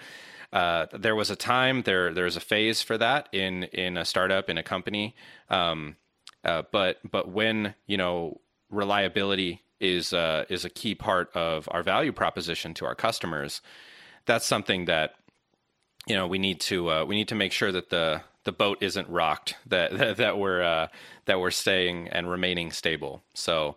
uh, 0.53 0.87
there 0.93 1.15
was 1.15 1.29
a 1.29 1.35
time, 1.35 1.83
there 1.83 2.13
there's 2.13 2.37
a 2.37 2.41
phase 2.41 2.81
for 2.81 2.97
that 2.97 3.29
in 3.31 3.63
in 3.65 3.97
a 3.97 4.05
startup 4.05 4.49
in 4.49 4.57
a 4.57 4.63
company, 4.63 5.15
um, 5.49 5.95
uh, 6.43 6.63
but 6.71 6.99
but 7.09 7.29
when 7.29 7.75
you 7.87 7.97
know 7.97 8.39
reliability 8.69 9.61
is 9.79 10.13
uh, 10.13 10.45
is 10.49 10.65
a 10.65 10.69
key 10.69 10.95
part 10.95 11.29
of 11.35 11.67
our 11.71 11.83
value 11.83 12.11
proposition 12.11 12.73
to 12.75 12.85
our 12.85 12.95
customers. 12.95 13.61
That's 14.25 14.45
something 14.45 14.85
that 14.85 15.15
you 16.07 16.15
know 16.15 16.27
we 16.27 16.39
need 16.39 16.59
to 16.61 16.89
uh, 16.91 17.05
we 17.05 17.15
need 17.15 17.27
to 17.29 17.35
make 17.35 17.51
sure 17.51 17.71
that 17.71 17.89
the 17.89 18.21
the 18.43 18.51
boat 18.51 18.77
isn't 18.81 19.09
rocked 19.09 19.55
that 19.67 19.97
that, 19.97 20.17
that 20.17 20.37
we're 20.37 20.61
uh, 20.61 20.87
that 21.25 21.39
we're 21.39 21.51
staying 21.51 22.07
and 22.09 22.29
remaining 22.29 22.71
stable. 22.71 23.23
So 23.33 23.75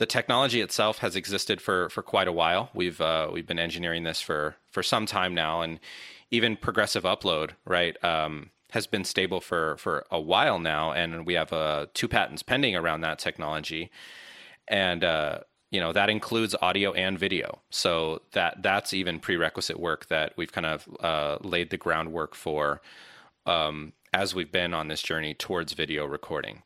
the 0.00 0.06
technology 0.06 0.60
itself 0.62 0.98
has 0.98 1.14
existed 1.14 1.60
for 1.60 1.88
for 1.90 2.02
quite 2.02 2.26
a 2.26 2.32
while. 2.32 2.70
We've 2.74 3.00
uh, 3.00 3.28
we've 3.32 3.46
been 3.46 3.58
engineering 3.58 4.04
this 4.04 4.20
for 4.20 4.56
for 4.70 4.82
some 4.82 5.04
time 5.06 5.34
now, 5.34 5.60
and 5.60 5.78
even 6.30 6.56
progressive 6.56 7.04
upload, 7.04 7.50
right? 7.64 8.02
Um, 8.02 8.50
has 8.70 8.86
been 8.86 9.04
stable 9.04 9.40
for 9.40 9.76
for 9.76 10.06
a 10.10 10.20
while 10.20 10.58
now, 10.58 10.92
and 10.92 11.26
we 11.26 11.34
have 11.34 11.52
uh, 11.52 11.86
two 11.92 12.08
patents 12.08 12.42
pending 12.42 12.74
around 12.74 13.02
that 13.02 13.18
technology 13.18 13.90
and 14.70 15.04
uh, 15.04 15.40
you 15.70 15.80
know 15.80 15.92
that 15.92 16.08
includes 16.08 16.54
audio 16.62 16.92
and 16.92 17.18
video. 17.18 17.58
So 17.68 18.22
that 18.32 18.62
that's 18.62 18.94
even 18.94 19.18
prerequisite 19.20 19.78
work 19.78 20.06
that 20.06 20.32
we've 20.36 20.52
kind 20.52 20.66
of 20.66 20.88
uh, 21.00 21.36
laid 21.42 21.68
the 21.68 21.76
groundwork 21.76 22.34
for 22.34 22.80
um, 23.44 23.92
as 24.14 24.34
we've 24.34 24.50
been 24.50 24.72
on 24.72 24.88
this 24.88 25.02
journey 25.02 25.34
towards 25.34 25.74
video 25.74 26.06
recording. 26.06 26.62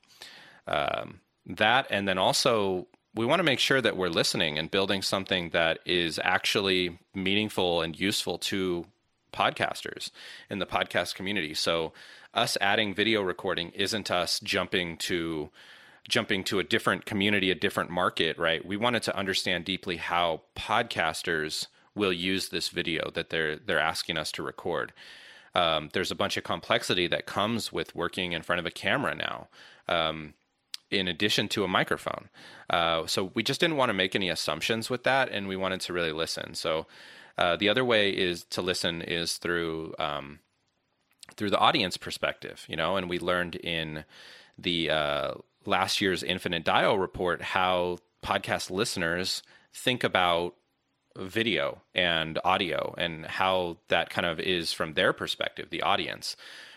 Um, 0.69 1.21
that 1.47 1.87
and 1.91 2.07
then 2.07 2.19
also 2.19 2.87
we 3.15 3.27
want 3.27 3.39
to 3.39 3.45
make 3.45 3.61
sure 3.61 3.81
that 3.81 3.97
we're 3.97 4.09
listening 4.09 4.59
and 4.59 4.71
building 4.71 5.03
something 5.03 5.51
that 5.51 5.79
is 5.87 6.21
actually 6.23 6.99
meaningful 7.15 7.81
and 7.81 7.99
useful 7.99 8.39
to 8.39 8.87
podcasters 9.33 10.11
in 10.51 10.59
the 10.59 10.67
podcast 10.67 11.15
community. 11.15 11.55
So 11.55 11.93
us 12.33 12.57
adding 12.61 12.95
video 12.95 13.23
recording 13.23 13.71
isn't 13.71 14.11
us 14.11 14.41
jumping 14.41 14.97
to 14.99 15.51
jumping 16.09 16.45
to 16.45 16.59
a 16.59 16.65
different 16.65 17.07
community, 17.07 17.51
a 17.51 17.55
different 17.55 17.89
market, 17.89 18.37
right? 18.37 18.65
We 18.65 18.77
wanted 18.77 19.03
to 19.05 19.17
understand 19.17 19.65
deeply 19.65 19.97
how 19.97 20.43
podcasters 20.55 21.69
will 21.95 22.13
use 22.13 22.49
this 22.49 22.69
video 22.69 23.11
that 23.15 23.31
they're 23.31 23.57
they're 23.57 23.81
asking 23.81 24.19
us 24.19 24.33
to 24.33 24.43
record. 24.43 24.93
Um, 25.55 25.91
there's 25.93 26.11
a 26.11 26.17
bunch 26.17 26.37
of 26.37 26.43
complexity 26.43 27.07
that 27.07 27.27
comes 27.27 27.73
with 27.73 27.95
working 27.95 28.33
in 28.33 28.43
front 28.43 28.59
of 28.59 28.67
a 28.67 28.73
camera 28.73 29.15
now, 29.15 29.49
um, 29.89 30.35
in 30.99 31.09
addition 31.09 31.49
to 31.49 31.65
a 31.65 31.69
microphone. 31.69 32.29
Uh, 32.71 33.07
so 33.07 33.31
we 33.35 33.43
just 33.43 33.61
didn't 33.61 33.77
want 33.77 33.91
to 33.91 33.95
make 33.95 34.15
any 34.15 34.29
assumptions 34.29 34.91
with 34.91 35.05
that, 35.05 35.31
and 35.31 35.49
we 35.49 35.57
wanted 35.57 35.81
to 35.83 35.93
really 35.93 36.13
listen. 36.13 36.55
So 36.55 36.87
uh, 37.37 37.57
the 37.57 37.69
other 37.69 37.85
way 37.85 38.11
is 38.11 38.45
to 38.45 38.63
listen 38.63 39.03
is 39.03 39.37
through 39.37 39.95
um, 39.99 40.41
through 41.37 41.51
the 41.51 41.59
audience 41.59 41.97
perspective, 41.97 42.65
you 42.69 42.77
know. 42.77 42.97
And 42.97 43.09
we 43.09 43.19
learned 43.19 43.57
in 43.57 44.05
the 44.59 44.91
uh, 44.91 45.35
last 45.67 46.01
year's 46.01 46.23
Infinite 46.23 46.65
Dial 46.65 46.99
report 46.99 47.43
how 47.43 47.99
podcast 48.23 48.71
listeners 48.71 49.43
think 49.73 50.05
about 50.05 50.55
video 51.17 51.83
and 51.95 52.39
audio 52.45 52.95
and 52.99 53.27
how 53.27 53.77
that 53.89 54.11
kind 54.11 54.27
of 54.27 54.41
is 54.41 54.73
from 54.73 54.95
their 54.95 55.13
perspective, 55.13 55.69
the 55.71 55.83
audience, 55.83 56.37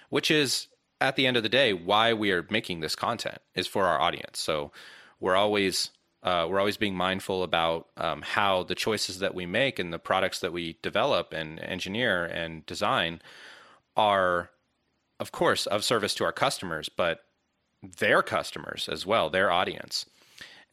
which 0.10 0.30
is 0.30 0.67
at 0.99 1.15
the 1.15 1.27
end 1.27 1.38
of 1.38 1.43
the 1.43 1.49
day 1.49 1.73
why 1.73 2.13
we 2.13 2.31
are 2.31 2.45
making 2.49 2.79
this 2.79 2.95
content 2.95 3.39
is 3.55 3.67
for 3.67 3.86
our 3.86 3.99
audience. 3.99 4.39
So 4.39 4.71
we're 5.19 5.36
always 5.36 5.91
uh, 6.23 6.47
we're 6.49 6.60
always 6.60 6.77
being 6.77 6.95
mindful 6.95 7.43
about 7.43 7.88
um, 7.95 8.21
how 8.21 8.63
the 8.63 8.75
choices 8.75 9.19
that 9.19 9.36
we 9.36 9.45
make 9.45 9.79
and 9.79 9.93
the 9.93 9.99
products 9.99 10.39
that 10.39 10.51
we 10.51 10.77
develop 10.81 11.31
and 11.31 11.60
engineer 11.60 12.25
and 12.25 12.65
design 12.65 13.21
are, 13.95 14.49
of 15.19 15.31
course, 15.31 15.67
of 15.67 15.86
service 15.86 16.13
to 16.15 16.23
our 16.23 16.31
customers, 16.31 16.89
but 16.89 17.19
their 17.81 18.21
customers 18.21 18.89
as 18.91 19.05
well, 19.05 19.29
their 19.29 19.51
audience. 19.51 20.05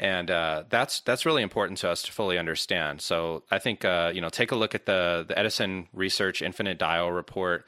And 0.01 0.31
uh, 0.31 0.65
that's 0.71 1.01
that's 1.01 1.25
really 1.25 1.43
important 1.43 1.79
to 1.79 1.91
us 1.91 2.03
to 2.03 2.13
fully 2.13 2.37
understand. 2.37 3.01
So 3.01 3.45
I 3.51 3.59
think 3.61 3.85
uh, 3.85 4.11
you 4.13 4.21
know 4.21 4.31
take 4.31 4.51
a 4.51 4.57
look 4.57 4.75
at 4.75 4.87
the 4.87 5.25
the 5.29 5.39
Edison 5.39 5.87
Research 5.93 6.43
Infinite 6.43 6.79
Dial 6.79 7.13
report. 7.13 7.65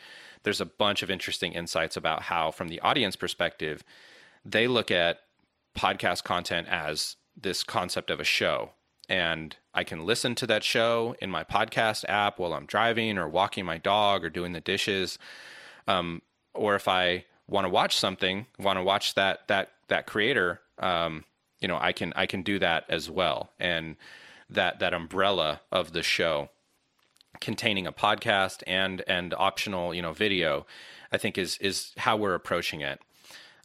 There's 0.46 0.60
a 0.60 0.64
bunch 0.64 1.02
of 1.02 1.10
interesting 1.10 1.54
insights 1.54 1.96
about 1.96 2.22
how, 2.22 2.52
from 2.52 2.68
the 2.68 2.78
audience 2.78 3.16
perspective, 3.16 3.82
they 4.44 4.68
look 4.68 4.92
at 4.92 5.18
podcast 5.76 6.22
content 6.22 6.68
as 6.70 7.16
this 7.36 7.64
concept 7.64 8.10
of 8.10 8.20
a 8.20 8.24
show. 8.24 8.70
And 9.08 9.56
I 9.74 9.82
can 9.82 10.06
listen 10.06 10.36
to 10.36 10.46
that 10.46 10.62
show 10.62 11.16
in 11.20 11.32
my 11.32 11.42
podcast 11.42 12.04
app 12.08 12.38
while 12.38 12.52
I'm 12.52 12.64
driving 12.64 13.18
or 13.18 13.28
walking 13.28 13.64
my 13.64 13.78
dog 13.78 14.24
or 14.24 14.30
doing 14.30 14.52
the 14.52 14.60
dishes. 14.60 15.18
Um, 15.88 16.22
or 16.54 16.76
if 16.76 16.86
I 16.86 17.24
want 17.48 17.64
to 17.64 17.68
watch 17.68 17.96
something, 17.96 18.46
want 18.56 18.78
to 18.78 18.84
watch 18.84 19.14
that 19.14 19.48
that 19.48 19.72
that 19.88 20.06
creator, 20.06 20.60
um, 20.78 21.24
you 21.58 21.66
know, 21.66 21.78
I 21.80 21.90
can 21.90 22.12
I 22.14 22.26
can 22.26 22.42
do 22.42 22.60
that 22.60 22.84
as 22.88 23.10
well. 23.10 23.50
And 23.58 23.96
that 24.48 24.78
that 24.78 24.94
umbrella 24.94 25.62
of 25.72 25.90
the 25.90 26.04
show 26.04 26.50
containing 27.40 27.86
a 27.86 27.92
podcast 27.92 28.62
and 28.66 29.02
and 29.06 29.34
optional, 29.34 29.94
you 29.94 30.02
know, 30.02 30.12
video, 30.12 30.66
I 31.12 31.18
think 31.18 31.38
is 31.38 31.58
is 31.58 31.92
how 31.96 32.16
we're 32.16 32.34
approaching 32.34 32.80
it. 32.80 33.00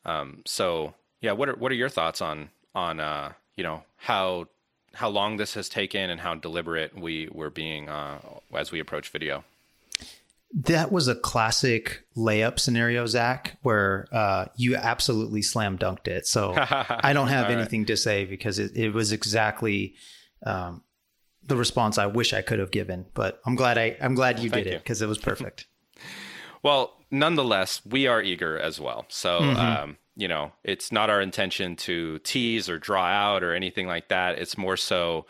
Um, 0.06 0.42
so 0.46 0.94
yeah, 1.22 1.34
what 1.34 1.50
are 1.50 1.56
what 1.56 1.72
are 1.72 1.76
your 1.76 1.90
thoughts 1.90 2.22
on 2.22 2.50
on 2.76 3.00
uh, 3.00 3.34
you 3.56 3.64
know 3.64 3.84
how 3.98 4.48
how 4.94 5.10
long 5.10 5.38
this 5.38 5.54
has 5.54 5.70
taken 5.70 6.10
and 6.10 6.20
how 6.20 6.36
deliberate 6.36 6.98
we 6.98 7.30
were 7.32 7.50
being 7.50 7.90
uh, 7.90 8.20
as 8.54 8.72
we 8.72 8.80
approach 8.80 9.10
video? 9.10 9.44
That 10.54 10.92
was 10.92 11.08
a 11.08 11.16
classic 11.16 12.04
layup 12.18 12.60
scenario, 12.60 13.06
Zach, 13.06 13.58
where 13.62 14.08
uh, 14.12 14.48
you 14.58 14.76
absolutely 14.76 15.42
slam 15.42 15.78
dunked 15.78 16.10
it. 16.10 16.28
So 16.28 16.54
I 16.58 17.14
don't 17.14 17.30
have 17.30 17.50
anything 17.50 17.82
right. 17.82 17.88
to 17.88 17.98
say 17.98 18.26
because 18.26 18.60
it, 18.60 18.76
it 18.76 18.90
was 18.90 19.14
exactly 19.14 19.96
um, 20.46 20.84
the 21.44 21.56
response 21.56 21.98
I 21.98 22.06
wish 22.06 22.34
I 22.34 22.42
could 22.42 22.60
have 22.60 22.72
given. 22.72 23.06
But 23.14 23.42
I'm 23.46 23.56
glad 23.56 23.78
I 23.78 23.98
I'm 24.02 24.16
glad 24.16 24.40
you 24.40 24.50
Thank 24.50 24.66
did 24.66 24.72
you. 24.72 24.76
it 24.78 24.84
because 24.84 25.02
it 25.02 25.08
was 25.08 25.18
perfect. 25.18 25.68
well, 26.64 26.94
nonetheless, 27.10 27.82
we 27.86 28.08
are 28.08 28.22
eager 28.22 28.58
as 28.60 28.80
well. 28.80 29.06
So 29.10 29.40
mm-hmm. 29.40 29.60
um, 29.60 29.98
you 30.16 30.28
know, 30.28 30.52
it's 30.64 30.92
not 30.92 31.10
our 31.10 31.22
intention 31.22 31.76
to 31.78 32.20
tease 32.20 32.70
or 32.70 32.78
draw 32.78 33.06
out 33.06 33.44
or 33.44 33.54
anything 33.54 33.88
like 33.88 34.10
that. 34.10 34.38
It's 34.38 34.58
more 34.58 34.78
so 34.78 35.26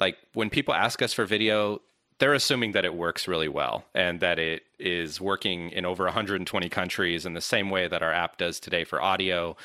like 0.00 0.18
when 0.34 0.50
people 0.50 0.74
ask 0.74 1.02
us 1.02 1.12
for 1.12 1.24
video, 1.24 1.80
they're 2.18 2.34
assuming 2.34 2.72
that 2.72 2.84
it 2.84 2.94
works 2.94 3.28
really 3.28 3.48
well 3.48 3.84
and 3.94 4.20
that 4.20 4.38
it 4.38 4.62
is 4.78 5.20
working 5.20 5.70
in 5.70 5.84
over 5.84 6.04
120 6.04 6.68
countries 6.68 7.26
in 7.26 7.34
the 7.34 7.40
same 7.40 7.70
way 7.70 7.88
that 7.88 8.02
our 8.02 8.12
app 8.12 8.38
does 8.38 8.58
today 8.58 8.84
for 8.84 9.02
audio. 9.02 9.56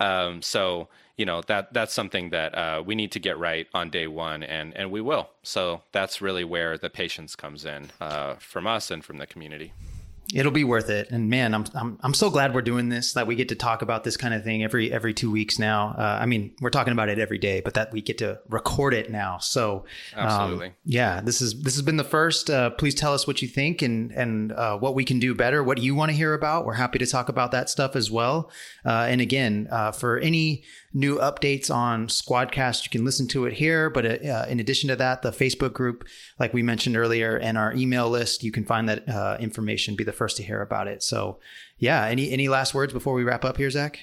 Um, 0.00 0.42
so 0.42 0.88
you 1.16 1.26
know 1.26 1.42
that 1.46 1.72
that's 1.72 1.92
something 1.92 2.30
that 2.30 2.54
uh, 2.54 2.82
we 2.84 2.94
need 2.94 3.12
to 3.12 3.18
get 3.18 3.38
right 3.38 3.66
on 3.74 3.90
day 3.90 4.06
one, 4.06 4.42
and 4.42 4.76
and 4.76 4.90
we 4.90 5.00
will. 5.00 5.30
So 5.42 5.82
that's 5.92 6.20
really 6.20 6.44
where 6.44 6.78
the 6.78 6.90
patience 6.90 7.36
comes 7.36 7.64
in 7.64 7.90
uh, 8.00 8.34
from 8.34 8.66
us 8.66 8.90
and 8.90 9.04
from 9.04 9.18
the 9.18 9.26
community 9.26 9.72
it'll 10.32 10.52
be 10.52 10.64
worth 10.64 10.88
it. 10.88 11.10
And 11.10 11.28
man, 11.28 11.54
I'm, 11.54 11.64
I'm, 11.74 11.98
I'm 12.02 12.14
so 12.14 12.30
glad 12.30 12.54
we're 12.54 12.62
doing 12.62 12.88
this, 12.88 13.12
that 13.12 13.26
we 13.26 13.34
get 13.34 13.50
to 13.50 13.54
talk 13.54 13.82
about 13.82 14.04
this 14.04 14.16
kind 14.16 14.32
of 14.32 14.42
thing 14.42 14.64
every, 14.64 14.92
every 14.92 15.12
two 15.12 15.30
weeks 15.30 15.58
now. 15.58 15.94
Uh, 15.98 16.18
I 16.20 16.26
mean, 16.26 16.54
we're 16.60 16.70
talking 16.70 16.92
about 16.92 17.08
it 17.08 17.18
every 17.18 17.38
day, 17.38 17.60
but 17.60 17.74
that 17.74 17.92
we 17.92 18.00
get 18.00 18.18
to 18.18 18.40
record 18.48 18.94
it 18.94 19.10
now. 19.10 19.38
So, 19.38 19.84
um, 20.16 20.26
absolutely. 20.26 20.72
yeah, 20.84 21.20
this 21.20 21.42
is, 21.42 21.62
this 21.62 21.74
has 21.74 21.82
been 21.82 21.96
the 21.96 22.04
first, 22.04 22.48
uh, 22.48 22.70
please 22.70 22.94
tell 22.94 23.12
us 23.12 23.26
what 23.26 23.42
you 23.42 23.48
think 23.48 23.82
and, 23.82 24.12
and, 24.12 24.52
uh, 24.52 24.78
what 24.78 24.94
we 24.94 25.04
can 25.04 25.18
do 25.20 25.34
better, 25.34 25.62
what 25.62 25.78
you 25.78 25.94
want 25.94 26.10
to 26.10 26.16
hear 26.16 26.34
about. 26.34 26.64
We're 26.64 26.74
happy 26.74 26.98
to 26.98 27.06
talk 27.06 27.28
about 27.28 27.52
that 27.52 27.68
stuff 27.68 27.94
as 27.94 28.10
well. 28.10 28.50
Uh, 28.84 29.06
and 29.08 29.20
again, 29.20 29.68
uh, 29.70 29.92
for 29.92 30.18
any, 30.18 30.64
new 30.94 31.18
updates 31.18 31.74
on 31.74 32.06
Squadcast, 32.06 32.84
you 32.84 32.90
can 32.90 33.04
listen 33.04 33.26
to 33.28 33.44
it 33.44 33.54
here. 33.54 33.90
But 33.90 34.06
uh, 34.06 34.46
in 34.48 34.60
addition 34.60 34.88
to 34.88 34.96
that, 34.96 35.22
the 35.22 35.32
Facebook 35.32 35.72
group, 35.72 36.06
like 36.38 36.54
we 36.54 36.62
mentioned 36.62 36.96
earlier, 36.96 37.36
and 37.36 37.58
our 37.58 37.74
email 37.74 38.08
list, 38.08 38.44
you 38.44 38.52
can 38.52 38.64
find 38.64 38.88
that 38.88 39.08
uh, 39.08 39.36
information. 39.40 39.96
Be 39.96 40.04
the 40.04 40.12
first 40.12 40.36
to 40.38 40.42
hear 40.42 40.62
about 40.62 40.86
it. 40.86 41.02
So, 41.02 41.40
yeah. 41.78 42.06
Any 42.06 42.30
any 42.30 42.48
last 42.48 42.72
words 42.72 42.92
before 42.92 43.14
we 43.14 43.24
wrap 43.24 43.44
up 43.44 43.56
here, 43.56 43.70
Zach? 43.70 43.98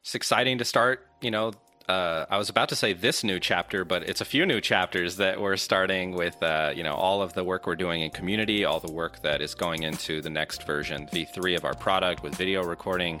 It's 0.00 0.14
exciting 0.14 0.58
to 0.58 0.64
start. 0.64 1.06
You 1.20 1.30
know, 1.30 1.52
uh, 1.88 2.26
I 2.30 2.38
was 2.38 2.48
about 2.48 2.68
to 2.70 2.76
say 2.76 2.92
this 2.92 3.24
new 3.24 3.40
chapter, 3.40 3.84
but 3.84 4.02
it's 4.04 4.20
a 4.20 4.24
few 4.24 4.46
new 4.46 4.60
chapters 4.60 5.16
that 5.16 5.40
we're 5.40 5.56
starting 5.56 6.12
with. 6.12 6.42
Uh, 6.42 6.72
you 6.74 6.82
know, 6.82 6.94
all 6.94 7.22
of 7.22 7.32
the 7.34 7.44
work 7.44 7.66
we're 7.66 7.76
doing 7.76 8.02
in 8.02 8.10
community, 8.10 8.64
all 8.64 8.80
the 8.80 8.92
work 8.92 9.20
that 9.22 9.40
is 9.40 9.54
going 9.54 9.82
into 9.82 10.20
the 10.20 10.30
next 10.30 10.64
version, 10.66 11.06
V3 11.08 11.56
of 11.56 11.64
our 11.64 11.74
product 11.74 12.22
with 12.22 12.34
video 12.34 12.62
recording 12.62 13.20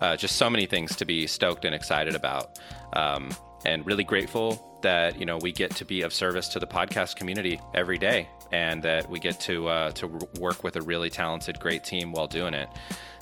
uh, 0.00 0.16
just 0.16 0.36
so 0.36 0.48
many 0.48 0.66
things 0.66 0.96
to 0.96 1.04
be 1.04 1.26
stoked 1.26 1.64
and 1.64 1.74
excited 1.74 2.14
about. 2.14 2.58
Um, 2.92 3.30
and 3.66 3.84
really 3.84 4.04
grateful 4.04 4.78
that 4.82 5.18
you 5.20 5.26
know 5.26 5.36
we 5.36 5.52
get 5.52 5.76
to 5.76 5.84
be 5.84 6.00
of 6.00 6.14
service 6.14 6.48
to 6.48 6.58
the 6.58 6.66
podcast 6.66 7.16
community 7.16 7.60
every 7.74 7.98
day, 7.98 8.28
and 8.52 8.82
that 8.82 9.08
we 9.10 9.18
get 9.18 9.38
to 9.40 9.68
uh, 9.68 9.90
to 9.92 10.06
work 10.38 10.64
with 10.64 10.76
a 10.76 10.82
really 10.82 11.10
talented, 11.10 11.60
great 11.60 11.84
team 11.84 12.12
while 12.12 12.26
doing 12.26 12.54
it. 12.54 12.68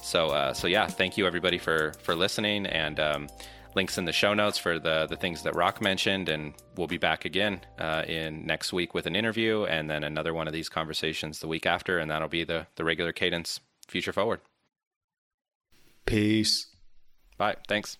So 0.00 0.28
uh, 0.28 0.52
so 0.52 0.68
yeah, 0.68 0.86
thank 0.86 1.16
you 1.16 1.26
everybody 1.26 1.58
for 1.58 1.92
for 2.02 2.14
listening, 2.14 2.66
and 2.66 3.00
um, 3.00 3.28
links 3.74 3.98
in 3.98 4.04
the 4.04 4.12
show 4.12 4.34
notes 4.34 4.58
for 4.58 4.78
the 4.78 5.06
the 5.08 5.16
things 5.16 5.42
that 5.42 5.54
Rock 5.54 5.80
mentioned, 5.80 6.28
and 6.28 6.54
we'll 6.76 6.86
be 6.86 6.98
back 6.98 7.24
again 7.24 7.60
uh, 7.78 8.04
in 8.06 8.46
next 8.46 8.72
week 8.72 8.94
with 8.94 9.06
an 9.06 9.16
interview, 9.16 9.64
and 9.64 9.90
then 9.90 10.04
another 10.04 10.34
one 10.34 10.46
of 10.46 10.52
these 10.52 10.68
conversations 10.68 11.38
the 11.40 11.48
week 11.48 11.66
after, 11.66 11.98
and 11.98 12.10
that'll 12.10 12.28
be 12.28 12.44
the 12.44 12.66
the 12.76 12.84
regular 12.84 13.12
cadence 13.12 13.60
future 13.86 14.12
forward. 14.12 14.40
Peace. 16.06 16.66
Bye. 17.36 17.56
Thanks. 17.68 17.98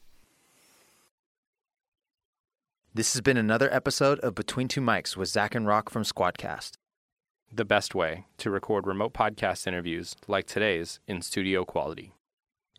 This 2.94 3.12
has 3.12 3.20
been 3.20 3.36
another 3.36 3.72
episode 3.72 4.18
of 4.20 4.34
Between 4.34 4.66
Two 4.66 4.80
Mics 4.80 5.16
with 5.16 5.28
Zach 5.28 5.54
and 5.54 5.66
Rock 5.66 5.90
from 5.90 6.02
Squadcast. 6.02 6.72
The 7.52 7.64
best 7.64 7.94
way 7.94 8.26
to 8.38 8.50
record 8.50 8.86
remote 8.86 9.14
podcast 9.14 9.66
interviews 9.66 10.16
like 10.26 10.46
today's 10.46 10.98
in 11.06 11.22
studio 11.22 11.64
quality. 11.64 12.12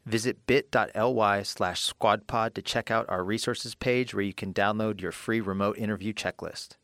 Visit 0.05 0.45
bit.ly 0.47 1.43
slash 1.43 1.93
squadpod 1.93 2.53
to 2.53 2.61
check 2.61 2.89
out 2.89 3.05
our 3.09 3.23
resources 3.23 3.75
page 3.75 4.13
where 4.13 4.23
you 4.23 4.33
can 4.33 4.53
download 4.53 5.01
your 5.01 5.11
free 5.11 5.41
remote 5.41 5.77
interview 5.77 6.13
checklist. 6.13 6.77